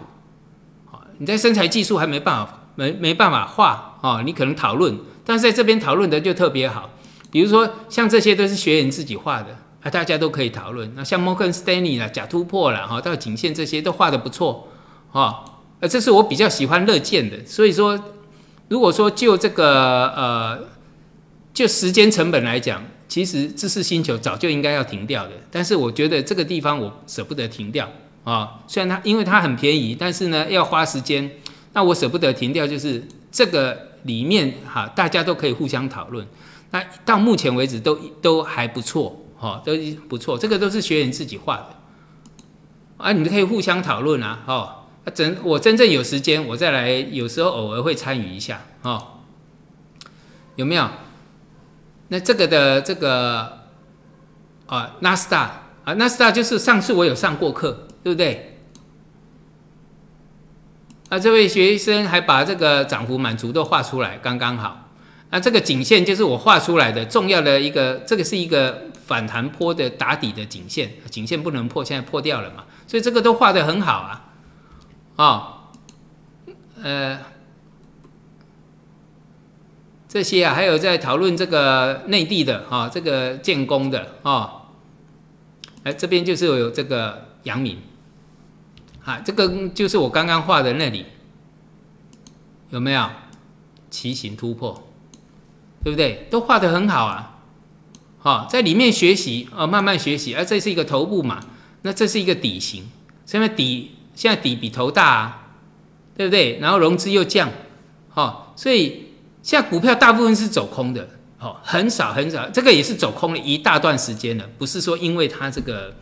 [0.90, 6.92] 啊，你在身材技术还没办法没没办法画啊，你可能讨论，但是在这边讨论的就特别好，
[7.30, 9.50] 比如说像这些都是学员自己画的。
[9.82, 10.94] 啊，大家都可以讨论。
[10.96, 14.70] 那像摩根斯丹利啦、假突破啦哈，到颈线这些都画的不错，
[15.12, 15.44] 哈。
[15.82, 17.46] 呃，这是我比较喜欢乐见的。
[17.46, 18.02] 所以说，
[18.68, 20.60] 如果说就这个呃，
[21.54, 25.32] 就时间成本来讲，其实知识星球早就应该要停掉的。
[25.52, 27.90] 但是我觉得这个地方我舍不得停掉
[28.24, 28.60] 啊。
[28.68, 31.30] 虽然它因为它很便宜，但是呢要花时间，
[31.74, 36.26] 那我舍不得停掉，就是这个里面哈，大家都可以互相讨论。
[36.72, 39.22] 那到目前为止都都还不错。
[39.38, 39.74] 哦，都
[40.08, 41.68] 不错，这个都是学员自己画的，
[42.98, 44.70] 啊，你们可以互相讨论啊，哦，
[45.06, 49.22] 啊真我真正有时间，我再来，有时候偶尔会参与一下，哦，
[50.56, 50.90] 有没有？
[52.10, 53.62] 那这个的这个
[54.66, 58.58] 啊，纳斯达啊，纳斯达就是上次我有上过课，对不对？
[61.10, 64.90] 啊，这位学生还把这个涨幅满足都画出来，刚刚好。
[65.30, 68.82] 那这个颈线就是我画出来的重要的一个，这个是一个。
[69.06, 74.25] 反弹坡的打底的颈线，颈线不能破，现在破掉了嘛，所以这个都画的很好啊，
[75.16, 75.70] 啊，
[76.82, 77.20] 呃，
[80.08, 84.64] 这些啊，还有在讨论这个内地的啊，这个建工的啊，
[85.84, 87.80] 哎，这边就是有这个阳明，
[89.04, 91.06] 啊，这个就是我刚刚画的那里，
[92.70, 93.10] 有没有
[93.90, 94.88] 奇形突破，
[95.84, 96.28] 对不对？
[96.30, 97.32] 都画的很好啊。
[98.18, 100.34] 好，在里面学习啊，慢慢学习。
[100.34, 101.46] 而这是一个头部嘛，
[101.84, 102.90] 那这是一个底型。
[103.26, 105.48] 下面底现在底比头大，啊，
[106.16, 106.58] 对不对？
[106.60, 107.52] 然后融资又降，
[108.10, 109.10] 好，所以
[109.44, 112.50] 现在股票大部分是走空的，好，很少很少。
[112.50, 115.94] 这个也是走空了一大段时间了，不是说因为它这个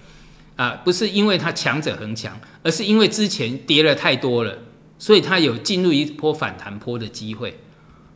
[0.56, 4.56] 啊，不是因为它强者恒强，而是因为之前跌了太多了，
[4.99, 7.60] 所以它有进入一波反弹波的机会。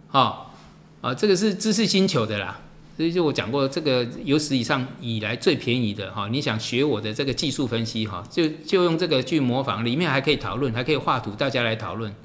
[0.08, 0.56] 好，
[1.02, 2.62] 啊，这个是知识星球的啦。
[2.98, 12.16] 所以就我讲过，这个有史以上以来最便宜的哈，你想学我的这个技术分析哈，就就用这个去模仿，里面还可以讨论，还可以画图，大家来讨论。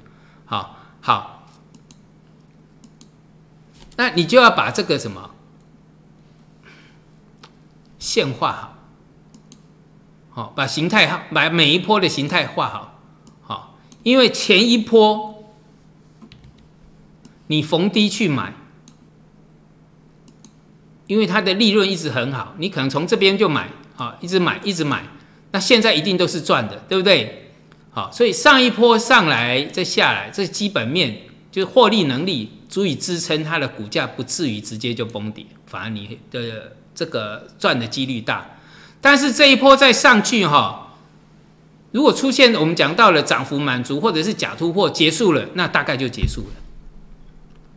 [0.45, 1.47] 好，好，
[3.97, 5.29] 那你就要把这个什么
[7.99, 8.75] 线画好，
[10.31, 12.99] 好，把形态好，把每一波的形态画好，
[13.43, 15.53] 好，因为前一波
[17.45, 18.55] 你逢低去买。
[21.13, 25.03] 因为它的利润一直很好，你可能从这边就买啊，一直买一直买，
[25.51, 27.51] 那现在一定都是赚的，对不对？
[27.91, 31.15] 好，所以上一波上来再下来，这基本面
[31.51, 38.57] 就是获利能力足以支撑它的股价不至于直接就崩跌，反而你的这个赚的几率大。
[38.99, 40.95] 但是这一波再上去哈，
[41.91, 46.55] 如果出现我们讲到了涨幅满足或者是假突破结束了，那大概就结束了，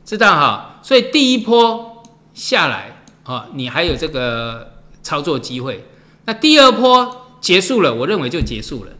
[0.07, 0.81] 知道哈？
[0.83, 2.96] 所以第一波下来。
[3.27, 5.85] 啊，你还有这个操作机会。
[6.27, 8.93] 那第二波结束了，我认为就结束了。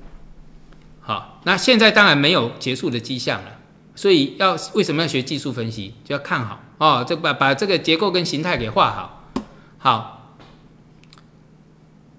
[1.01, 3.53] 好，那现在当然没有结束的迹象了。
[3.95, 5.95] 所以要为什么要学技术分析？
[6.05, 9.31] 就要看好哦，这把把这个结构跟形态给画好。
[9.79, 10.35] 好，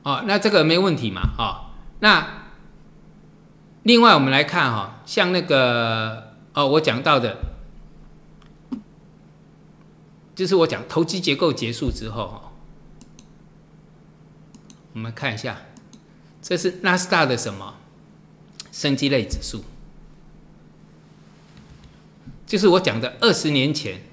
[0.03, 1.21] 哦，那这个没问题嘛？
[1.37, 2.25] 哦，那
[3.83, 7.37] 另外我们来看哈，像那个哦，我讲到的。
[10.37, 12.51] 就是我讲投机结构结束之后，
[14.93, 15.63] 我们看一下，
[16.43, 17.73] 这是纳斯达的什么？
[18.71, 19.63] 生机类指数，
[22.45, 24.03] 就是我讲的二十年前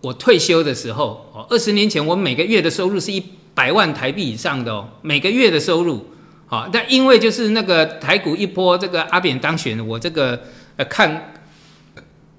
[0.00, 6.06] 我退休的时候哦，二十年前我每个月的收入是一百万台币以上的哦，每个月的收入，
[6.48, 10.42] 好，但因为就是那个台股一波这个阿扁当选，我这个
[10.78, 11.28] 呃看。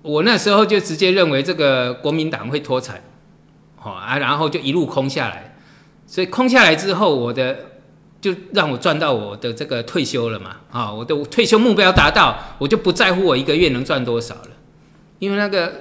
[0.04, 3.02] 我那时候就直接认为这个国民党会脱产，
[3.78, 5.56] 好啊，然后就一路空下来，
[6.06, 7.58] 所以空下来之后，我的
[8.20, 14.50] 就让我赚到我的这个退休了嘛，啊，我的退休目标达到，我就不在乎我一个月能赚多少了，
[15.20, 15.74] 因为那个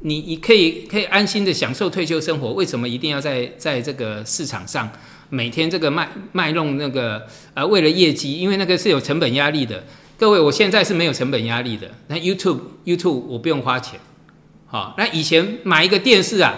[0.00, 4.90] 你你可以可以安心的享受退休生活，为什么一定要在在这个市场上
[5.30, 9.82] 每天这个卖卖弄那个呃为了业绩，因为那个是有成本压力的。
[10.22, 11.90] 各位，我现在是没有成本压力的。
[12.06, 13.98] 那 YouTube YouTube 我不用花钱，
[14.66, 14.94] 好。
[14.96, 16.54] 那以前买一个电视啊，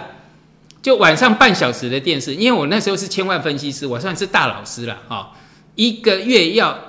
[0.83, 5.35] 就晚上半小时的电视，因为我那时候是千万分析师，我算是大老师了，哈。
[5.73, 6.79] 一个月要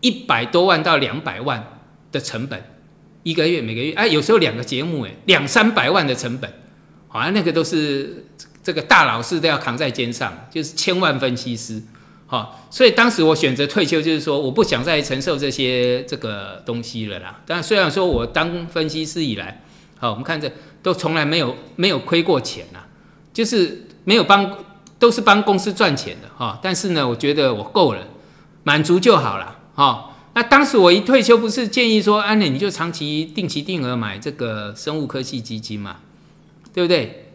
[0.00, 2.64] 一百多万到两百万的成本，
[3.24, 6.50] 一个月每个月，哎，有时候两个节目，哎，两三百万的成本，
[7.08, 8.24] 好像那个都是
[8.62, 11.82] 这个大老师都要扛在肩上，就是千万分析师。
[12.32, 17.42] 好，所以当时我选择退休，就是说我不想再承受这些这个东西了啦。
[17.44, 19.62] 但虽然说我当分析师以来，
[19.98, 20.50] 好，我们看这
[20.82, 22.78] 都从来没有没有亏过钱呐，
[23.34, 24.50] 就是没有帮
[24.98, 26.58] 都是帮公司赚钱的哈。
[26.62, 28.00] 但是呢，我觉得我够了，
[28.62, 30.14] 满足就好了哈。
[30.32, 35.96] 那当时我一退休，不是建议说，安磊你就长期定期定额买这个生物科技基金嘛，
[36.72, 37.34] 对不对？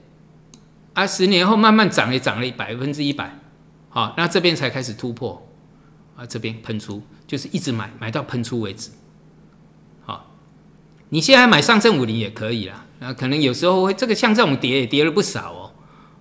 [0.93, 3.41] 啊，十年后慢慢涨也涨了百分之一百。
[3.97, 5.49] 好，那这边才开始突破，
[6.15, 8.91] 啊，这边喷出就是一直买，买到喷出为止。
[10.05, 10.35] 好，
[11.09, 15.71] 你现在买上证五零也可以啦，那可能有时候会这个像这种跌也跌了不少哦。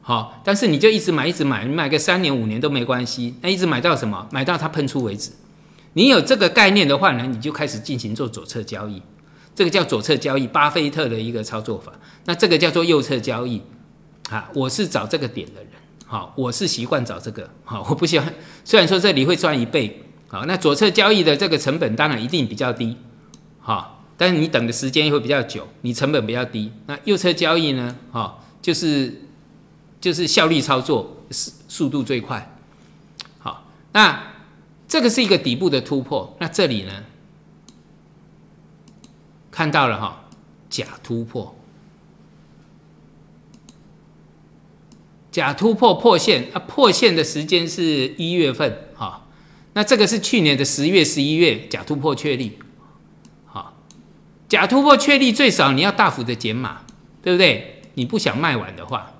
[0.00, 3.34] 好，但是你就一直买，一直买，你买个三年五年都没关系。
[3.42, 4.26] 那一直买到什么？
[4.32, 5.32] 买到它喷出为止。
[5.92, 9.02] 你有这个概念的话呢，你就开始进行做左侧交易，
[9.54, 11.92] 这个叫左侧交易，巴菲特的一个操作法。
[12.24, 13.60] 那这个叫做右侧交易，
[14.30, 15.72] 啊，我是找这个点的人。
[16.08, 17.50] 好，我是习惯找这个。
[17.64, 18.32] 好，我不喜欢。
[18.64, 22.96] 虽然说这里会赚一倍，好，那左侧交易的这个成本当然一定比较低，
[23.58, 26.70] 好，但是你等的时间会比较久，你成本比较低。
[26.86, 27.96] 那右侧交易呢？
[28.12, 29.22] 好，就是
[30.00, 32.56] 就是效率操作，速速度最快。
[33.40, 34.22] 好，那
[34.86, 36.36] 这个是一个底部的突破。
[36.38, 36.92] 那这里呢，
[39.50, 40.24] 看到了哈，
[40.70, 41.55] 假突破。
[45.36, 49.26] 假突破破线啊，破线的时间是一月份哈，
[49.74, 52.58] 那这个是去年的十月、十一月假突破确立，
[53.44, 53.76] 好，
[54.48, 56.80] 假突破确立最少你要大幅的减码，
[57.20, 57.82] 对不对？
[57.96, 59.12] 你不想卖完的话，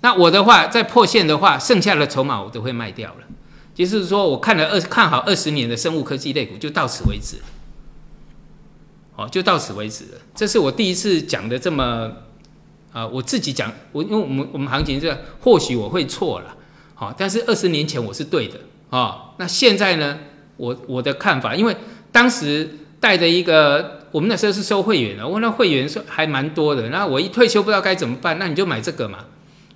[0.00, 3.26] 那我的话在破线的话，剩下的筹码我都会卖掉了，
[3.74, 7.38] 就是说我看了二看好二十年的生物科技类股就到此为止，
[9.16, 12.12] 哦，就到此为止了，这是我第一次讲的这么。
[12.92, 16.56] 啊，我自己讲，我因为我们我们行情是或许我会错了，
[16.94, 18.58] 好，但是二十年前我是对的
[18.90, 19.30] 啊。
[19.38, 20.18] 那现在呢，
[20.56, 21.76] 我我的看法，因为
[22.10, 22.68] 当时
[22.98, 26.88] 带着一个，我们那时候是收会员的，我那会员说还蛮多的。
[26.88, 29.18] 那我一退休不知道该怎么办，那你就买这个嘛，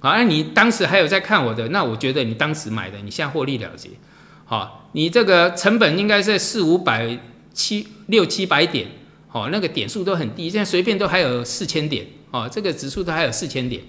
[0.00, 3.90] 好，那你当时还有在看我的，那我觉得你当时买的，你现在获利了结。
[4.44, 7.18] 好，你这个成本应该在四五百
[7.54, 8.88] 七六七百点，
[9.28, 13.82] 好，那个点数都很低，现在随便都还有四千点，哦，这个指数都还有四千点。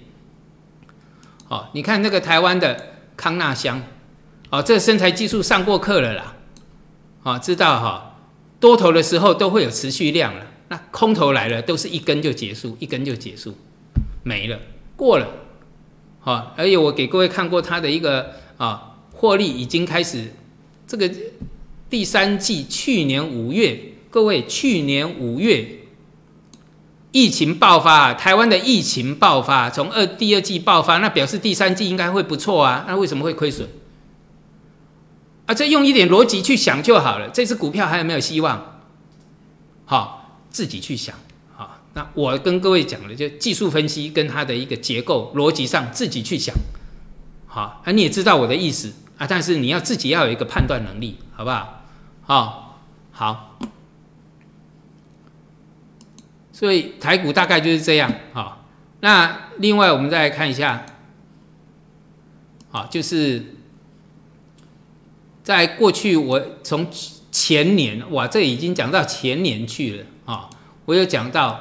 [1.46, 3.82] 好，你看那个台湾的康纳香，
[4.50, 6.36] 哦，这个身材技术上过课了啦，
[7.22, 8.20] 啊，知道哈，
[8.60, 13.54] 多头的时候都会有持续量了，那空头来了都是一根就结束，一根就结束，
[14.22, 14.58] 没了，
[14.94, 15.28] 过了。
[16.20, 20.32] 好，而且我给各位看过它的一个啊，获利已经开始，
[20.86, 21.10] 这个
[21.90, 23.78] 第三季去年五月，
[24.08, 25.66] 各位去年五月
[27.14, 33.68] 疫情爆发，台湾的疫情爆发，从二第二季爆发，那表示第三季应该会不错啊，那为什么会亏损？
[35.46, 38.80] 啊，这用一点逻辑去想就好了，这只股票还有没有希望？
[39.84, 41.14] 好，自己去想。
[41.54, 46.52] 好那我跟各位讲的就技术分析跟它的一个结构逻辑上自己去想，
[47.46, 51.80] 好啊，你也知道我的意思啊，但是你要自己要有一个判断能力，好不好？
[52.22, 52.80] 好，
[53.12, 53.58] 好，
[56.54, 58.64] 所以台股大概就是这样啊。
[59.00, 60.86] 那另外我们再来看一下，
[62.70, 63.56] 啊，就是
[65.42, 66.86] 在过去我从
[67.32, 70.48] 前年哇，这已经讲到前年去了啊，
[70.84, 71.60] 我有讲到。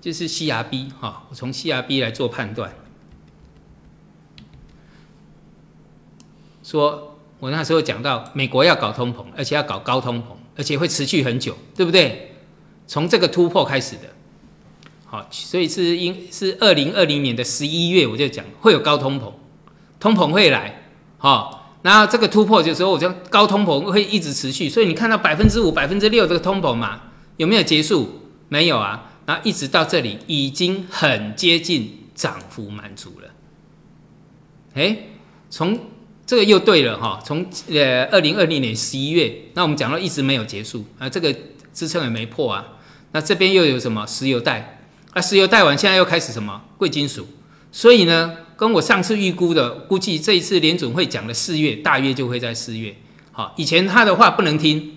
[0.00, 2.70] 就是 CRB 哈，我从 CRB 来做判断，
[6.62, 10.26] 说我那时候讲到美国要搞通膨，而且要搞高通膨，
[10.58, 12.33] 而且会持续很久，对不对？
[12.86, 14.02] 从这个突破开始的，
[15.06, 19.32] 好，所以是因是二零二零年的十一月我就讲会有高通膨，
[19.98, 27.02] 通膨会来，好，然后这个突破的时候，我就高通膨会一直持续，所以你看到百分之五、百分之六这个通膨嘛，
[27.36, 28.20] 有没有结束？
[28.48, 29.10] 没有啊。
[29.26, 33.30] 那一直到这里已经很接近涨幅满足了，
[34.74, 34.98] 哎，
[35.48, 35.80] 从
[36.26, 41.34] 这个又对了哈，从呃二零二零年十一月，那我们讲到一直没有结束啊，这个
[41.72, 42.66] 支撑也没破啊，
[43.14, 44.80] 那这边又有什么石油带
[45.14, 47.28] 那，石油带完现在又开始什么贵金属，
[47.70, 52.96] 所以呢，跟我上次预估的，估计这一次联准会讲的四月大约就会在四月，
[53.30, 54.96] 好，以前他的话不能听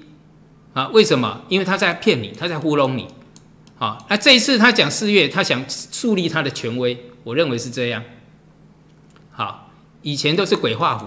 [0.73, 1.41] 啊，为什么？
[1.47, 3.07] 因为他在骗你，他在糊弄你。
[3.75, 8.03] 好，那这一次他讲四月，他想树立他的权威，我认为是这样。
[9.29, 9.69] 好，
[10.01, 11.05] 以前都是鬼画符，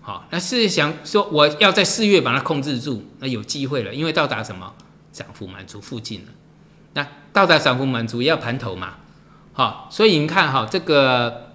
[0.00, 4.72] 好，那是想说我要在四月把它控制住，那有机会了，因为到达什么
[5.12, 6.26] 涨幅满足附近了。
[6.94, 8.94] 那到达散户满足要盘头嘛，
[9.52, 11.50] 好，所以你看哈，这个，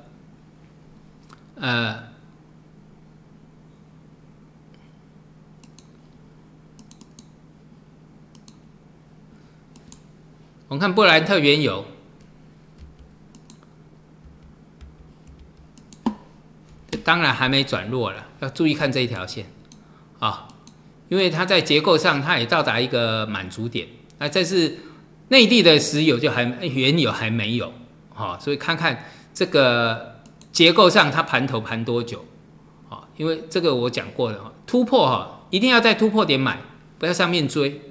[1.55, 2.07] 呃。
[10.69, 11.85] 我们看布兰特原油，
[17.05, 19.45] 当然还没转弱了，要注意看这一条线。
[20.19, 20.49] 啊，
[21.07, 24.77] 因为它在结构上它也到达一个满足点，那这是
[25.29, 27.73] 内地的石油就还原油还没有，
[28.13, 30.21] 哈，所以看看这个
[30.51, 32.25] 结构上它盘头盘多久，
[32.89, 36.59] 啊，因为这个我讲过的哈，突破哈一定要在突破点买，
[36.97, 37.81] 不要上面追。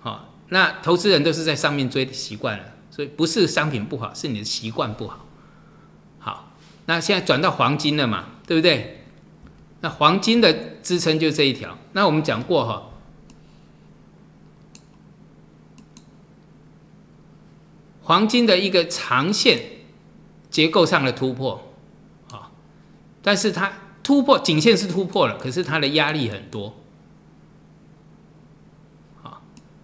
[0.00, 5.26] 好那投资人都是在上面追的习惯了，所以不是商品不好，是你的习惯不好。
[6.18, 6.52] 好，
[6.86, 9.04] 那现在转到黄金了嘛，对不对？
[9.80, 10.52] 那黄金的
[10.82, 11.78] 支撑就这一条。
[11.92, 12.89] 那我们讲过哈，
[18.10, 19.62] 黄金的一个长线
[20.50, 21.62] 结构上的突破，
[22.32, 22.50] 啊，
[23.22, 26.74] 但是它突破颈线是突破了，可是它的压力很多。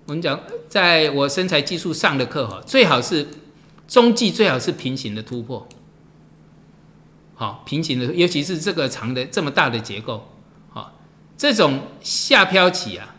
[0.06, 3.28] 我们讲，在我身材技术上的课哈，最好是
[3.86, 5.68] 中继，最好是平行的突破。
[7.36, 10.26] 好，平行的，尤其是这个长的这么大的结构，
[10.70, 10.98] 好，
[11.36, 13.15] 这种下飘起啊，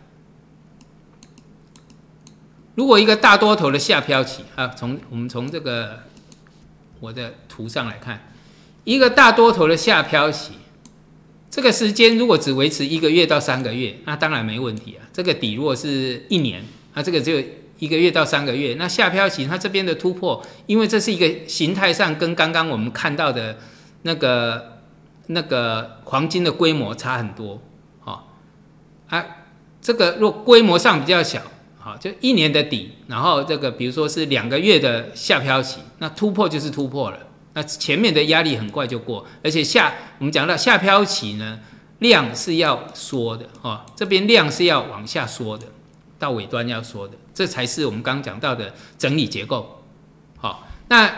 [2.77, 6.03] 如果一个大多头的下飘起啊，从我们从这个
[6.99, 8.31] 我的图上来看，
[8.83, 10.53] 一个大多头的下飘起。
[11.49, 15.09] 这个时间如果只维持一个月到三个月，那当然没问题啊。
[15.11, 16.63] 这个底如果是一年，
[16.93, 17.43] 那这个只有
[17.79, 18.75] 一个月到三个月。
[18.75, 23.57] 那下飘起它这边的突破，因为这是一个形态上跟刚刚我们看到的
[24.03, 24.83] 那个
[25.25, 27.59] 那个黄金的规模差很多，
[28.01, 28.37] 好
[29.09, 29.25] 啊，
[29.81, 31.41] 这个若规模上比较小，
[31.87, 37.17] 好就一年的底，然后这个比如说是两个月的下漂起，那突破就是突破了。
[37.53, 41.61] 那前面的压力很快就过，而且下我们讲到下漂起呢，
[41.99, 45.65] 量是要缩的哦，这边量是要往下缩的，
[46.19, 49.81] 到尾端要缩的，这才是我们刚讲到的整理结构。
[50.37, 51.09] 好，那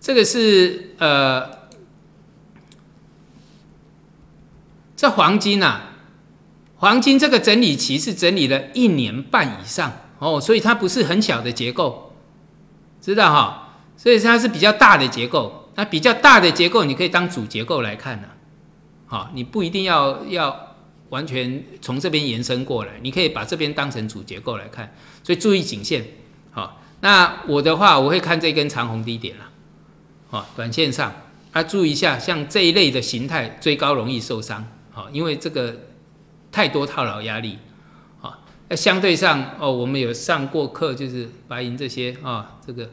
[0.00, 1.50] 这个是呃，
[4.94, 5.96] 这黄金啊，
[6.76, 12.12] 黄金这个整理期是整理了一年半以上哦，所以它不是很小的结构，
[13.00, 13.76] 知道哈？
[13.96, 18.28] 所以它是比较大的结构，那比较大的结构你可以当主结构来看呢，
[19.06, 20.76] 好，你不一定要要
[21.10, 26.04] 完全从这边延伸过来，你可以把这边当成主结构来看，所以注意颈线，
[26.50, 29.44] 好，那我的话我会看这根长红低点了。
[30.30, 31.12] 啊，短线上
[31.52, 35.76] 啊，注意一下，像这一类的形态追高容易受伤，好，因为这个
[36.50, 37.58] 太多套牢压力，
[38.68, 42.90] 那相对上哦，我们有上过课，就是白银这些啊，这个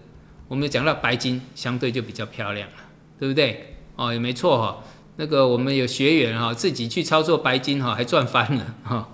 [0.47, 2.75] 我们讲到白金相对就比较漂亮了，
[3.19, 3.77] 对不对？
[3.95, 4.83] 哦，也没错哈，
[5.15, 9.09] 那个我们有学员哈，自己去操作白金哈，还赚翻了哈，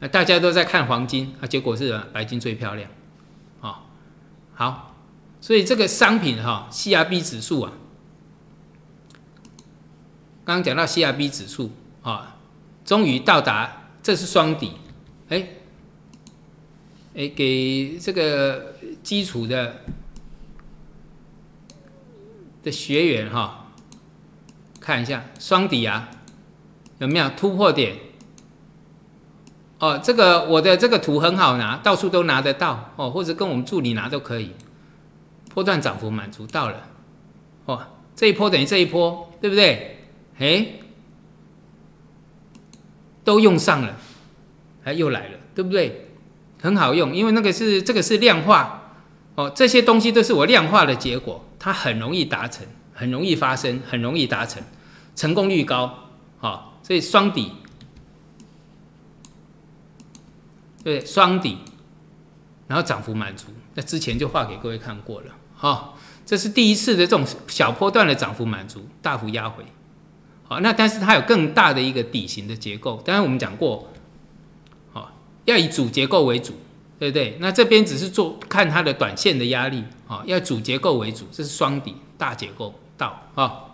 [0.00, 2.90] 那大家都在看黄金啊，结果是白金最漂亮，
[3.60, 3.82] 啊，
[4.54, 4.90] 好。
[5.40, 7.72] 所以这个商品哈，CRB 指数啊，
[10.42, 11.70] 刚刚讲到 CRB 指数
[12.02, 12.36] 啊，
[12.82, 14.72] 终于到达，这是双底，
[15.28, 15.48] 哎，
[17.14, 19.80] 哎，给这个基础的
[22.62, 23.72] 的学员哈，
[24.80, 26.10] 看一下双底啊，
[26.98, 27.96] 有没有突破点？
[29.80, 34.52] 哦，这个我的这个图很好拿，到处都拿得到哦，或者跟我们助理拿都可以。
[35.52, 36.88] 波段涨幅满足到了，
[37.66, 39.98] 哦，这一波等于这一波，对不对？
[40.38, 40.66] 哎，
[43.22, 43.96] 都用上了，
[44.84, 46.08] 哎，又来了，对不对？
[46.62, 48.94] 很好用，因为那个是这个是量化，
[49.34, 54.62] 哦，这些东西都是我量化的结果，它很容易达成，很容易发生，很容易达成，
[55.14, 56.08] 成功率高，
[56.38, 57.52] 好，所以双底，
[60.82, 61.58] 对，双底，
[62.66, 65.26] 然后涨幅满足，那之前就画给各位看过了。
[65.54, 69.64] 好，这是第一次的这种小波段的涨幅满足，大幅压回。
[70.44, 73.02] 好，那但是它有更大的一个底型的结构。
[73.04, 73.90] 当然我们讲过，
[75.44, 76.54] 要以主结构为主，
[76.98, 77.36] 对不对？
[77.40, 83.64] 那这边只是做看它的短线的压力，啊，要主结构为主，这是双底大结构到，啊，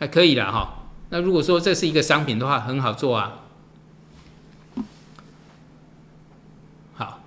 [0.00, 0.84] 还可以了哈。
[1.10, 3.42] 那如果说这是一个商品的话，很好做啊。
[6.94, 7.20] 好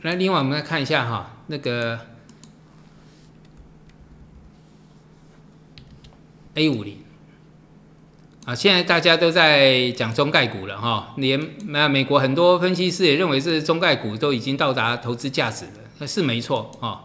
[0.00, 2.00] 来，另外我们来看一下哈，那个
[6.54, 6.98] A 五零
[8.44, 17.04] 啊，现在大家都在讲中概股了哈，连美美国很多分析师也认为是中概股都已经到达投资价值了，那是没错啊，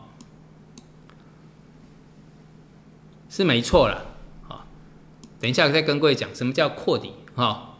[3.30, 4.06] 是没错了
[4.48, 4.66] 啊。
[5.40, 7.78] 等一下再跟各位讲什么叫扩底哈，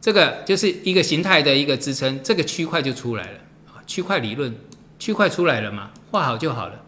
[0.00, 3.38] 这个就是一个形态的一个支撑，这个区块就出来了
[3.68, 3.78] 啊。
[3.86, 4.54] 区块理论，
[4.98, 5.92] 区块出来了嘛？
[6.10, 6.84] 画好就好了。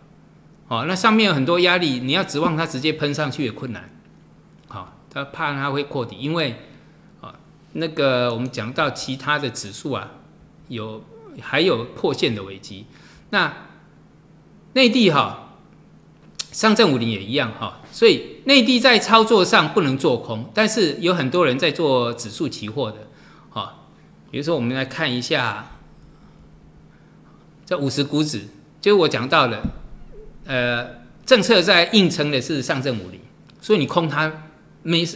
[0.70, 3.90] 哦，那上面有很多压力，你要指望它直接喷上去也困难。
[4.68, 6.54] 好，他怕它会扩底，因为
[7.20, 7.34] 啊，
[7.72, 10.12] 那个我们讲到其他的指数啊，
[10.68, 11.02] 有
[11.40, 12.86] 还有破线的危机。
[13.30, 13.52] 那
[14.74, 15.56] 内地哈，
[16.52, 23.08] 上证五零也一样哈，所以内地在操作上不能做空，但是有很多人在做指数期货的。
[23.48, 23.88] 好，
[24.30, 25.66] 比如说我们来看一下。
[27.66, 28.48] 这五十股指，
[28.80, 29.62] 就我讲到了，
[30.50, 30.84] 呃，
[31.24, 33.20] 政策在硬撑的是上证五零，
[33.60, 34.48] 所以你空它
[34.82, 35.06] 没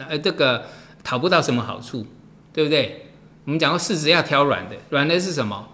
[0.00, 0.66] 呃这个
[1.04, 2.04] 讨不到什么好处，
[2.52, 3.06] 对不对？
[3.44, 5.68] 我们讲过市值要挑软的，软的是什么？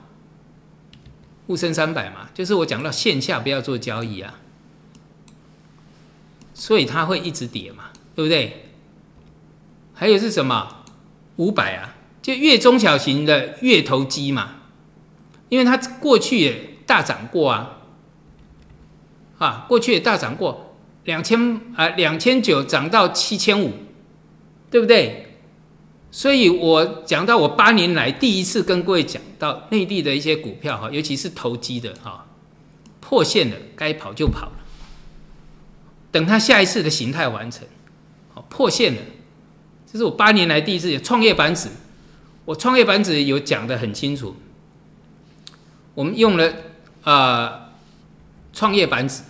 [1.46, 4.34] 沪深三百嘛，就是我讲到线下不要做交易啊，
[6.52, 7.84] 所以它会一直跌嘛，
[8.14, 8.66] 对不对？
[9.94, 10.84] 还有是什么？
[11.36, 14.56] 五百啊，就越中小型的越投机嘛。
[15.48, 17.79] 因为它过去也大涨过啊，
[19.40, 23.72] 啊，过去也大涨过，两千啊两千九涨到七千五，
[24.70, 25.26] 对不对？
[26.10, 32.26] 所以我讲到我八年来第一次跟各位讲到内地的一些股票哈，尤其是投机的哈，
[33.00, 34.52] 破线了该跑就跑了，
[36.12, 37.66] 等它下一次的形态完成，
[38.34, 39.00] 好破线了，
[39.90, 41.70] 这是我八年来第一次创业板指，
[42.44, 44.36] 我创业板指有讲的很清楚。
[45.94, 46.52] 我们用了
[47.04, 47.70] 啊
[48.52, 49.22] 创业板指，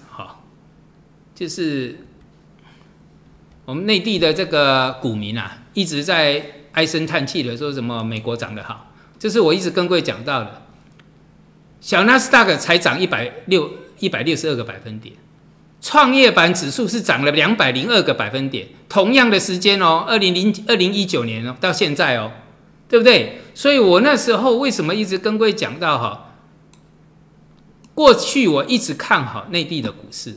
[1.41, 1.97] 就是
[3.65, 10.61] 我们内地的这个股民啊，一直在唉声叹气的说什么美国涨得好，这是我一直跟各位讲到的。
[11.81, 13.71] 小纳斯达克才涨一百六
[14.01, 15.15] 一百六十二个百分点，
[15.81, 22.33] 创业板指数是涨了两百零二个百分点，同样的时间哦，二零零二零一九年哦到现在哦，
[22.87, 23.41] 对不对？
[23.55, 26.35] 所以我那时候为什么一直跟各位讲到哈，
[27.95, 30.37] 过去我一直看好内地的股市，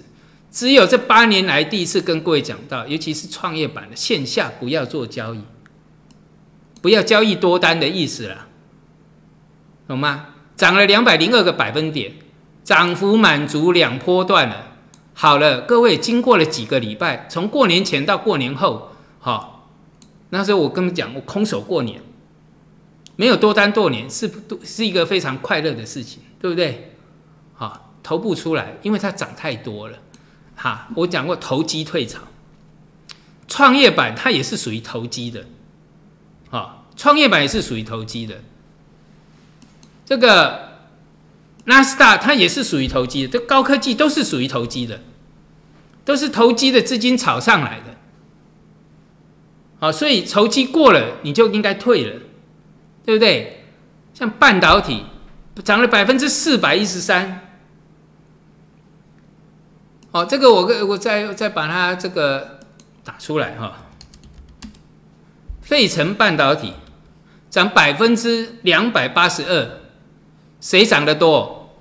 [0.53, 5.41] 只有这八年来第一次跟各位讲到，尤其是创业板的线下不要做交易，
[6.79, 8.47] 不要交易多单的意思了，
[9.87, 10.27] 懂吗？
[10.55, 12.13] 涨了两百零二个百分点，
[12.63, 14.75] 涨幅满足两波段了。
[15.15, 19.71] 好了，各位，经过了几个礼拜，从过年前到过年后，好，
[20.29, 21.99] 那时候我跟你们讲，我空手过年，
[23.15, 24.31] 没有多单过年是
[24.63, 26.93] 是一个非常快乐的事情，对不对？
[27.55, 29.97] 好，投不出来，因为它涨太多了。
[30.55, 32.19] 哈，我讲过投机退潮，
[33.47, 35.45] 创业板它也是属于投机的，
[36.49, 38.41] 啊，创业板也是属于投机的，
[40.05, 40.73] 这个。
[41.65, 44.99] 纳斯达它也是属于投机的，这高科技都是属于投机的，
[46.03, 47.95] 都是投机的资金炒上来的，
[49.79, 52.19] 好，所以投机过了你就应该退了，
[53.05, 53.63] 对不对？
[54.13, 55.05] 像半导体
[55.63, 57.42] 涨了百分之四百一十三，
[60.13, 62.59] 好，这个我我再再把它这个
[63.03, 63.73] 打出来哈，
[65.59, 66.75] 费城半导体
[67.49, 69.67] 涨百分之两百八十二。
[70.61, 71.77] 谁涨得多？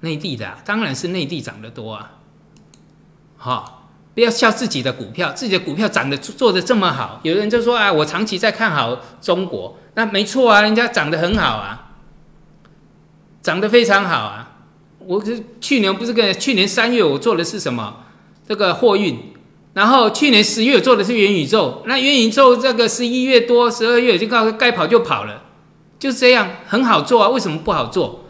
[0.00, 2.12] 内地的，当然是内地涨得多啊！
[3.36, 7.18] 好，不要笑自己的股票，自己的股票涨得做的这么好。
[7.24, 11.90] 有人就说啊，我长期在看好中国，那没错啊，人家涨得很好啊，
[13.42, 14.57] 涨得非常好啊。
[15.08, 18.04] 我是去年不是跟去年三月我做的是什么？
[18.46, 19.18] 这个货运，
[19.72, 25.44] 然后去年十月做的是元宇宙，那元宇宙这个十一月多、十二月就告诉该跑就跑了。
[25.98, 28.26] 就是这样，很好做啊，为什么不好做？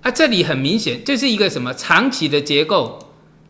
[0.00, 2.98] 啊，这里很明显，这是一个什么长期的结构，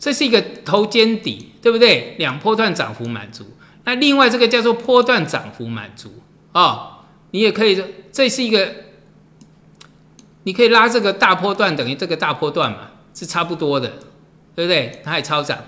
[0.01, 2.17] 这是一个头肩底，对不对？
[2.19, 3.45] 两波段涨幅满足。
[3.85, 6.11] 那另外这个叫做波段涨幅满足
[6.51, 7.81] 啊，你也可以，
[8.11, 8.75] 这是一个，
[10.45, 13.89] 你可以拉这个大波段等于这个大波段嘛，是差不多的，
[14.55, 15.01] 对不对？
[15.05, 15.63] 它也超涨，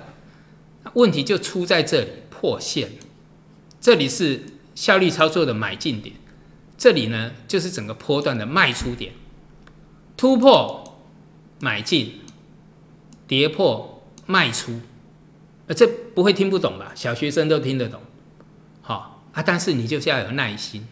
[0.94, 2.90] 问题就出在这里破线，
[3.80, 4.42] 这里是。
[4.74, 6.16] 效率操作的买进点，
[6.76, 9.12] 这里呢就是整个波段的卖出点，
[10.16, 10.98] 突破
[11.60, 12.22] 买进，
[13.28, 14.80] 跌破卖出，
[15.68, 16.90] 呃，这不会听不懂吧？
[16.96, 18.00] 小学生都听得懂，
[18.82, 20.88] 好啊，但是你就是要有耐心，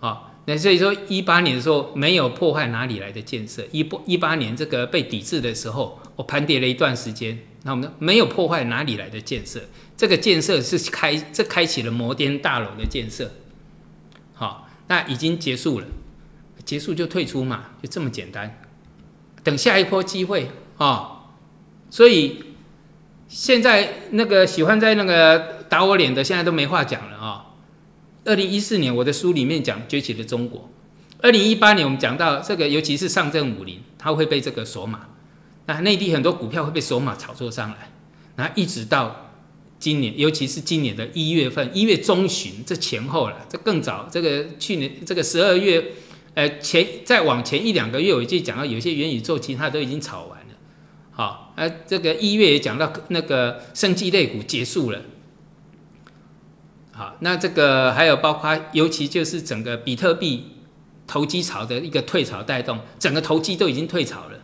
[0.00, 3.64] 好，那所以说一八年的时候没有破坏哪里来的建设？
[3.72, 9.60] 一八一八年这个被抵制的时候，我盘跌了一段时间，那我们没有破坏哪里来的建设？
[9.96, 13.30] 这个建设是开，这开启了摩天大楼的建设，
[14.34, 15.86] 好，那已经结束了，
[16.62, 18.60] 结束就退出嘛，就这么简单，
[19.42, 21.30] 等下一波机会啊，
[21.88, 22.44] 所以
[23.28, 27.43] 现在那个喜欢在那个打我脸的，现在都没话讲了啊。
[28.24, 30.70] 二零一四年我的书里面讲崛起的中国，
[31.20, 35.08] 二零一八年我们讲到这个，尤其是上证五零，它会被这个锁码，
[35.66, 37.90] 那内地很多股票会被锁码炒作上来，
[38.36, 39.20] 然后一直到。
[39.76, 44.08] 今年，尤其是今年的一月份，一月中旬这前后了，这更早。
[44.10, 45.92] 这个去年这个十二月，
[46.32, 50.54] 呃，前再往前一两个月，我就讲到有些元宇宙，其他都已经炒完了。
[51.10, 55.02] 好，呃，这个一月也讲到那个生机类股结束了。
[56.94, 60.52] 好，那这个还有包括，尤其就是整个比特币
[61.06, 64.38] 投机潮的一个退潮带动，整个投机都已经退潮了。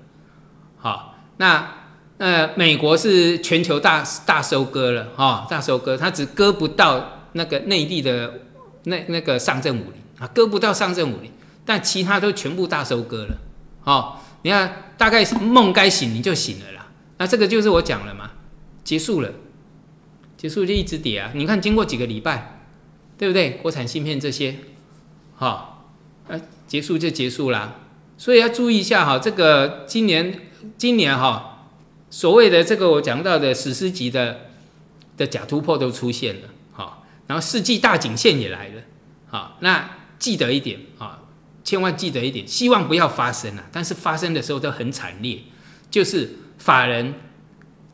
[0.76, 1.74] 好，那。
[2.20, 8.30] 呃，美国是全球大大收割了哈，大收割，它只割不到那个内地的
[8.84, 11.32] 那那个上证五零啊，割不到上证五零，
[11.64, 13.38] 但其他都全部大收割了，
[13.80, 18.32] 好，你看大概梦该醒你就醒了啦，那这个就是我讲了嘛，
[18.84, 19.30] 结束了，
[20.41, 22.62] 结束就一直跌啊，你看经过几个礼拜，
[23.18, 23.51] 对不对？
[23.62, 24.57] 国产芯片这些，
[25.34, 25.93] 好，
[26.28, 27.74] 呃，结束就结束啦，
[28.16, 31.68] 所以要注意一下哈，这个今年今年哈。
[32.09, 34.47] 所谓的这个我讲到的史诗级的
[35.18, 38.82] 的假突破都出现了，哈，然后世纪大颈线也来了，
[39.26, 41.20] 好，那记得一点啊，
[41.62, 45.41] 千万记得一点，希望不要发生啊，但是发生的时候都很惨烈，
[45.91, 47.12] 就是法人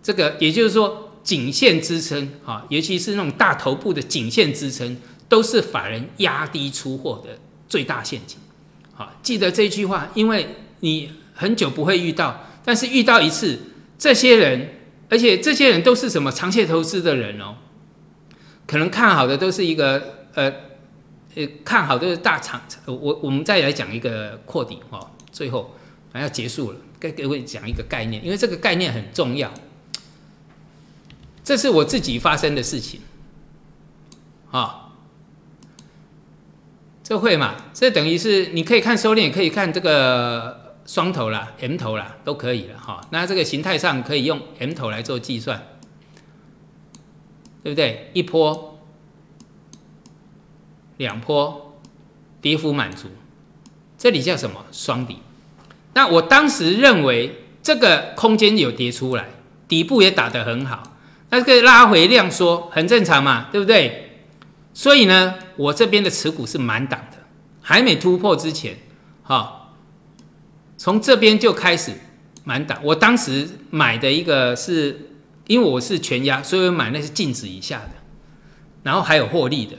[0.01, 4.97] 这个，也就是说颈线支撑啊，尤其是那种大头部的颈线支撑，
[5.29, 7.37] 都是法人压低出货的
[7.68, 8.39] 最大陷阱，
[8.95, 10.47] 好，记得这句话，因为
[10.81, 13.59] 你很久不会遇到，但是遇到一次。
[13.99, 14.74] 这些人，
[15.09, 17.57] 而且这些人都是什么长线投资的人哦？
[18.66, 20.53] 可能看好的都是一个呃
[21.35, 22.61] 呃，看好都是大长。
[22.85, 25.74] 我我们再来讲一个扩底哦，最后
[26.12, 29.51] 要结束了，给各位讲一个概念，因为这个概念很重要。
[31.47, 33.01] 这是我自己发生的事情
[34.51, 34.82] 啊。
[37.05, 37.55] 这会嘛？
[37.72, 43.01] 这等于是你可以看收敛，也可以看这个双头啦、M 头啦，都可以了哈。
[43.11, 45.68] 那这个形态上可以用 M 头来做计算，
[47.62, 48.11] 对不对？
[48.12, 48.80] 一波、
[50.97, 51.78] 两波，
[52.40, 53.11] 跌幅满足，
[53.97, 54.66] 这里叫什么？
[54.72, 55.18] 双底。
[55.94, 59.28] 那我当时认为这个空间有跌出来，
[59.68, 60.95] 底部也打得很好，
[61.39, 64.20] 那个拉回量缩很正常嘛，对不对？
[64.72, 67.18] 所以呢，我这边的持股是满档的，
[67.61, 68.76] 还没突破之前，
[69.22, 69.72] 哈，
[70.76, 71.93] 从这边就开始
[72.45, 72.78] 满档。
[72.82, 75.11] 我当时买的一个是，
[75.47, 77.91] 因为我是全压，所以我买那是净值以下的，
[78.82, 79.76] 然后还有获利的，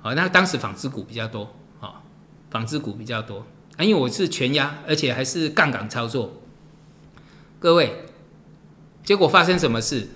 [0.00, 2.02] 好，那当时纺织股比较多，啊，
[2.50, 6.40] 纺织股比较多啊，因为我是全压，而且还是杠杆操作。
[7.60, 8.04] 各位，
[9.04, 10.08] 结果发生什么事？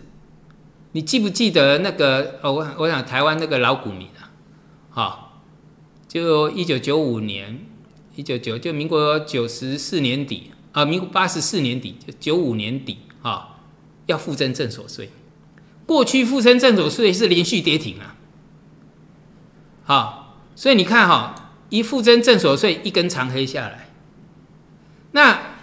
[0.92, 2.38] 你记不记得那个？
[2.42, 4.32] 哦，我我想台湾那个老股民啊，
[4.88, 5.42] 好，
[6.08, 7.60] 就一九九五年，
[8.16, 13.58] 一九九就民国九十四年底啊，民国八十四年底，就九五年底啊，
[14.06, 15.10] 要复征正所税。
[15.86, 18.16] 过去复征正所税是连续跌停啊，
[19.84, 23.90] 好，所以你看哈，一复征正所税一根长黑下来，
[25.12, 25.56] 那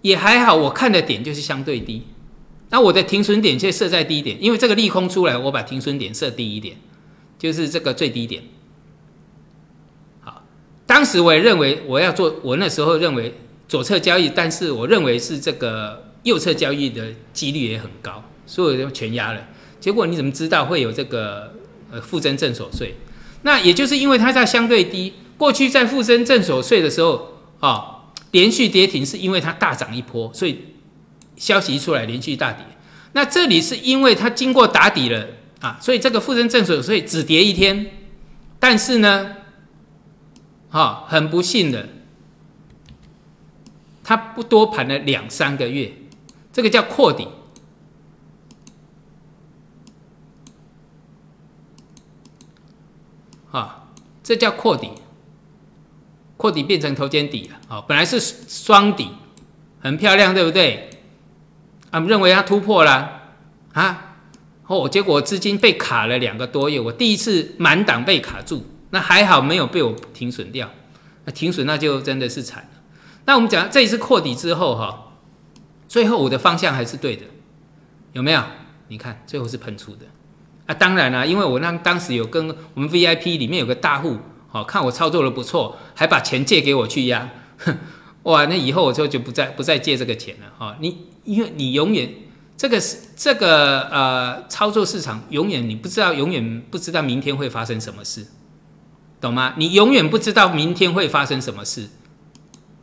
[0.00, 2.06] 也还好，我看的点就是相对低。
[2.72, 6.76] 那我的停损点却设在低点，因为这个利空出来，我把停损点设低一点，
[7.36, 8.44] 就是这个最低点。
[10.20, 10.44] 好，
[10.86, 13.34] 当时我也认为我要做，我那时候认为
[13.66, 19.48] 左侧交易，但是我认为是这个右侧交易的几率也很高，所以就全压了。
[19.80, 21.52] 结果你怎么知道会有这个
[21.90, 22.94] 呃负增正所税？
[23.42, 30.66] 那也就是因为它在相对低，过去在负增正所税的时候啊，连续跌停是因为它大涨一波，所以。
[31.40, 32.64] 消息一出来，连续大跌。
[33.12, 35.26] 那这里是因为它经过打底了
[35.60, 37.90] 啊，所以这个富深正所以只跌一天。
[38.58, 39.36] 但是呢，
[40.68, 41.88] 哈，很不幸的，
[44.04, 45.90] 它不多盘了两三个月，
[46.52, 47.26] 这个叫扩底。
[53.50, 53.88] 啊，
[54.22, 54.90] 这叫扩底，
[56.36, 57.76] 扩底变成头肩底了。
[57.76, 59.08] 啊，本来是双底，
[59.80, 60.89] 很漂亮，对不对？
[61.90, 63.22] 啊，认为它突破了
[63.72, 64.16] 啊，
[64.66, 70.70] 哦，结果资金被卡了两个多月，我第一次满档被卡住，那还好没有被我停损掉，
[71.24, 72.80] 那停损那就真的是惨了。
[73.26, 75.12] 那我们讲这一次扩底之后哈，
[75.88, 77.24] 最后我的方向还是对的，
[78.12, 78.42] 有没有？
[78.88, 80.06] 你看最后是喷出的
[80.66, 84.18] 啊，当然了，因为我那当时有跟我们 VIP 里面有个大户，
[84.48, 87.28] 好看我操作的不错，还把钱借给我去压，
[87.58, 87.76] 哼
[88.24, 91.06] 哇，那以后我就就不再不再借这个钱了哈，你。
[91.22, 92.10] 因为你永远
[92.56, 98.26] 这个是这个呃操作市场，永远你不知道，永远不知道明天会发生什么事，
[99.20, 99.52] 懂吗？
[99.58, 101.90] 你永远不知道明天会发生什么事，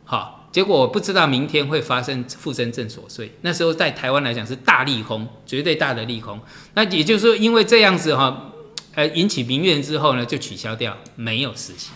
[0.04, 6.40] 好，结果我不知道明天会发生负增正所税，那时候在台湾来讲是大利空，绝对大的利空。
[6.74, 8.52] 那也就是说，因为这样子哈，
[8.94, 11.92] 呃引起民怨之后呢，就取消掉，没有实行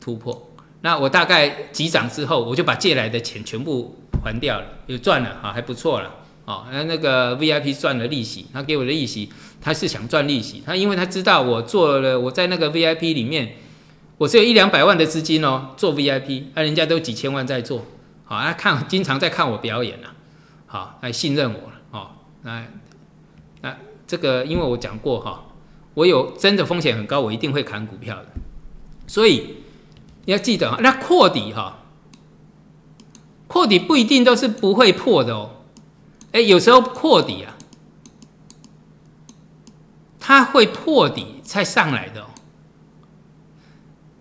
[0.00, 0.51] 突破。
[0.82, 3.96] 那我大概急涨之后，我就把借来的钱全部。
[4.24, 6.08] 还掉了，有赚了哈，还不错了
[6.44, 6.64] 哦。
[6.70, 9.28] 那那个 VIP 赚了利息，他给我的利息，
[9.60, 10.62] 他是想赚利息。
[10.64, 13.56] 他因为他知道我做了，我在那个 VIP 里面，
[14.18, 17.84] 我只有一两百万的资金哦，做 VIP，那人家都几千万在做，
[18.24, 20.14] 好，他看经常在看我表演啊，
[20.66, 22.10] 好，来信任我了哦。
[22.42, 22.64] 那
[23.62, 23.76] 那
[24.06, 25.46] 这个，因为我讲过哈，
[25.94, 28.26] 我有真的风险很高，我一定会砍股票的，
[29.08, 29.56] 所以
[30.24, 31.78] 你要记得啊，那扩底哈。
[33.48, 35.50] 破底不一定都是不会破的哦，
[36.32, 37.52] 哎，有时候破底啊，
[40.18, 42.26] 它会破底才上来的哦。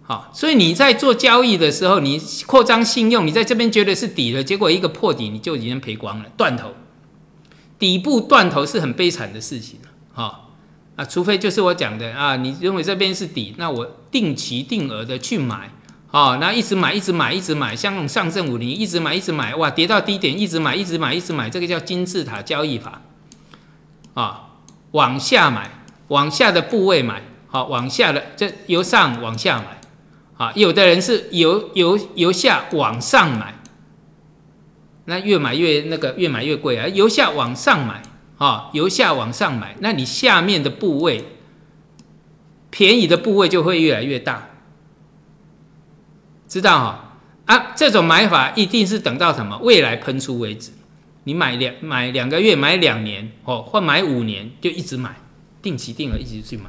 [0.02, 6.74] 好，所以你在做交易的时候，你扩张信用，你在这边觉得是底了，结果一个破底你就已经赔光了，断头，
[7.80, 9.80] 底部断头是很悲惨的事情
[10.12, 10.50] 哈
[10.98, 15.72] 啊，除非就是我讲的啊，你认为这边是底，那我定期定额的去买。
[16.12, 23.02] 哦，那一直买，一直买，一直买，像上证五零一直买，一直买，哇，跌到低点一直买，一直买，一直买，这个叫金字塔交易法，
[24.14, 24.50] 啊，
[24.92, 25.72] 往下买，
[26.10, 33.56] 往下的部位买，好，往下的这由上往下买，啊，有的人是由由由下往上买，
[35.06, 38.04] 那越买越那个越买越贵啊，由下往上买，
[38.38, 41.24] 啊，由下往上买，那你下面的部位
[42.70, 44.50] 便宜的部位就会越来越大。
[46.52, 47.18] 知道哈？
[47.46, 49.58] 啊，这种买法一定是等到什么？
[49.60, 50.72] 未来喷出为止。
[51.24, 55.16] 你买两买两个月，买两年哦，或买五年，就一直买，
[55.62, 56.66] 定期定额一直去买。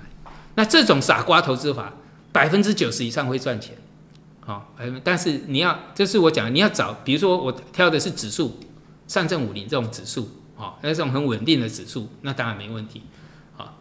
[0.54, 1.94] 那这种傻瓜投资法
[2.30, 3.74] 百分之九十以上会赚钱，
[4.38, 4.72] 好，
[5.02, 8.60] 但是你要，这是我讲，你要找，比如说我挑的是指数，
[9.08, 13.02] 上证五零这种指数，好，那种很稳定的指数，那当然没问题，
[13.56, 13.78] 好，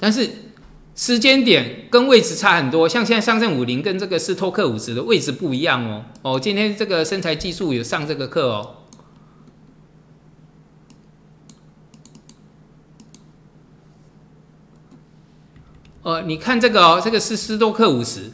[0.00, 0.28] 但是
[0.94, 8.76] 时间点跟位置差很多，像现在上证五零跟这个斯托克五十的位置不一样哦，哦，今天这个身材技术有上这个课哦。
[16.02, 18.30] 哦，你看这个哦，这个是斯托克五十，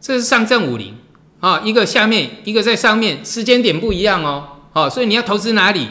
[0.00, 0.96] 这是上证五零
[1.40, 5.88] 啊，一个下面，一个在上面，时间点不一样哦，哦，所以你要投资哪里，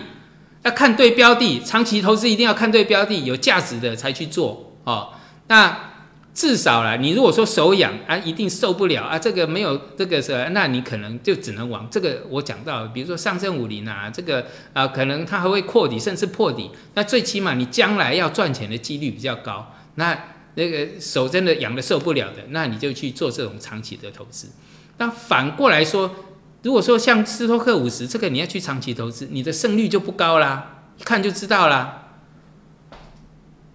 [0.63, 5.09] 要看对标的，长期投资一定要看对标的，有价值的才去做哦。
[5.47, 5.92] 那
[6.33, 20.17] 至少啦，你如果说手痒啊，一定受不了啊，这个没有这个是，那你可能就只能往这个我讲到，比如说上证五零啊，这个啊，可能它还会扩底，甚至破底，那最起码你将来要赚钱的几率比较高，那。
[20.55, 24.47] 那个手真的痒的受不了的，那你就去做这种长期的投资。
[24.99, 26.11] 那反过来说，
[26.61, 32.09] 如果说像斯托克五十这个，你要去长期投资，你的胜率就不高啦，一看就知道啦。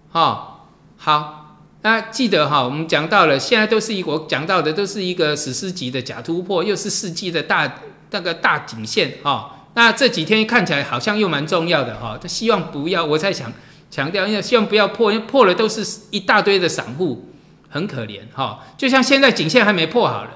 [0.07, 1.38] 好，好，
[1.81, 9.67] 那记得哈，我们讲到了，现在都是一我讲到的都是一个史诗级的假突破，又是世纪的大那个大颈线哈。
[9.75, 13.51] 那这几天看起来好像又蛮重要的哈，他希望不要，我在想。
[13.91, 17.27] 强调，要希望不要破，因为破了都是一大堆的散户，
[17.69, 18.63] 很可怜哈。
[18.77, 20.31] 就像现在颈线还没破好了，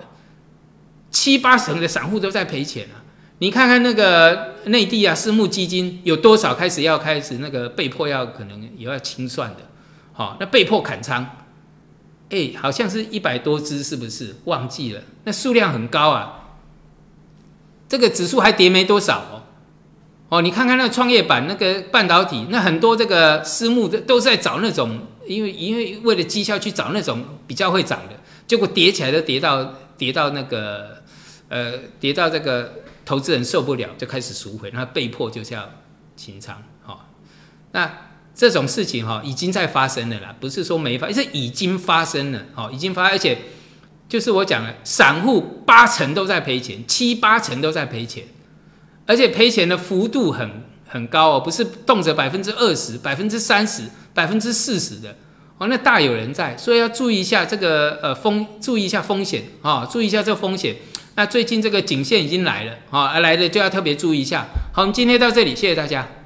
[1.12, 3.06] 七八成的散户都在赔钱啊。
[3.38, 9.58] 你看看那个内地啊，私募基金有多少开始要开始那个被迫要可能也要清算的，
[10.14, 11.28] 好，那被迫砍仓，
[12.30, 14.36] 哎，好像是一百多只，是不是？
[14.46, 16.40] 忘记了，那数量很高啊。
[17.90, 19.44] 这个指数还跌没多少哦。
[20.30, 31.04] 哦，你看看那个创业板那个半导体，那很多这个私募的都在找那种，因为因为为了绩效去找那种比较会涨的，结果跌起来都跌到跌到那个
[31.50, 35.70] 呃跌到这个投资人受不了，就开始赎回，那被迫就是要
[36.16, 36.64] 清仓。
[36.84, 37.06] 哈，
[37.74, 37.92] 那
[38.36, 42.42] 这种事情哈已经在发生了啦，不是说没发，是已经发生了。
[42.56, 43.38] 哦，已经发，而且
[44.10, 48.24] 就是我讲了，散户八成都在赔钱，七八成都在赔钱。
[49.06, 55.16] 而且赔钱的幅度很很高哦，不是动辄百分之二十、百分之三十、百分之四十的
[55.58, 60.76] 哦，那大有人在，所以要注意一下这个呃风，注意一下风险啊，注意一下这风险。
[61.16, 64.48] 那最近这个颈线已经来了啊，来了就要特别注意一下。
[64.74, 66.23] 好，我们今天到这里，谢谢大家。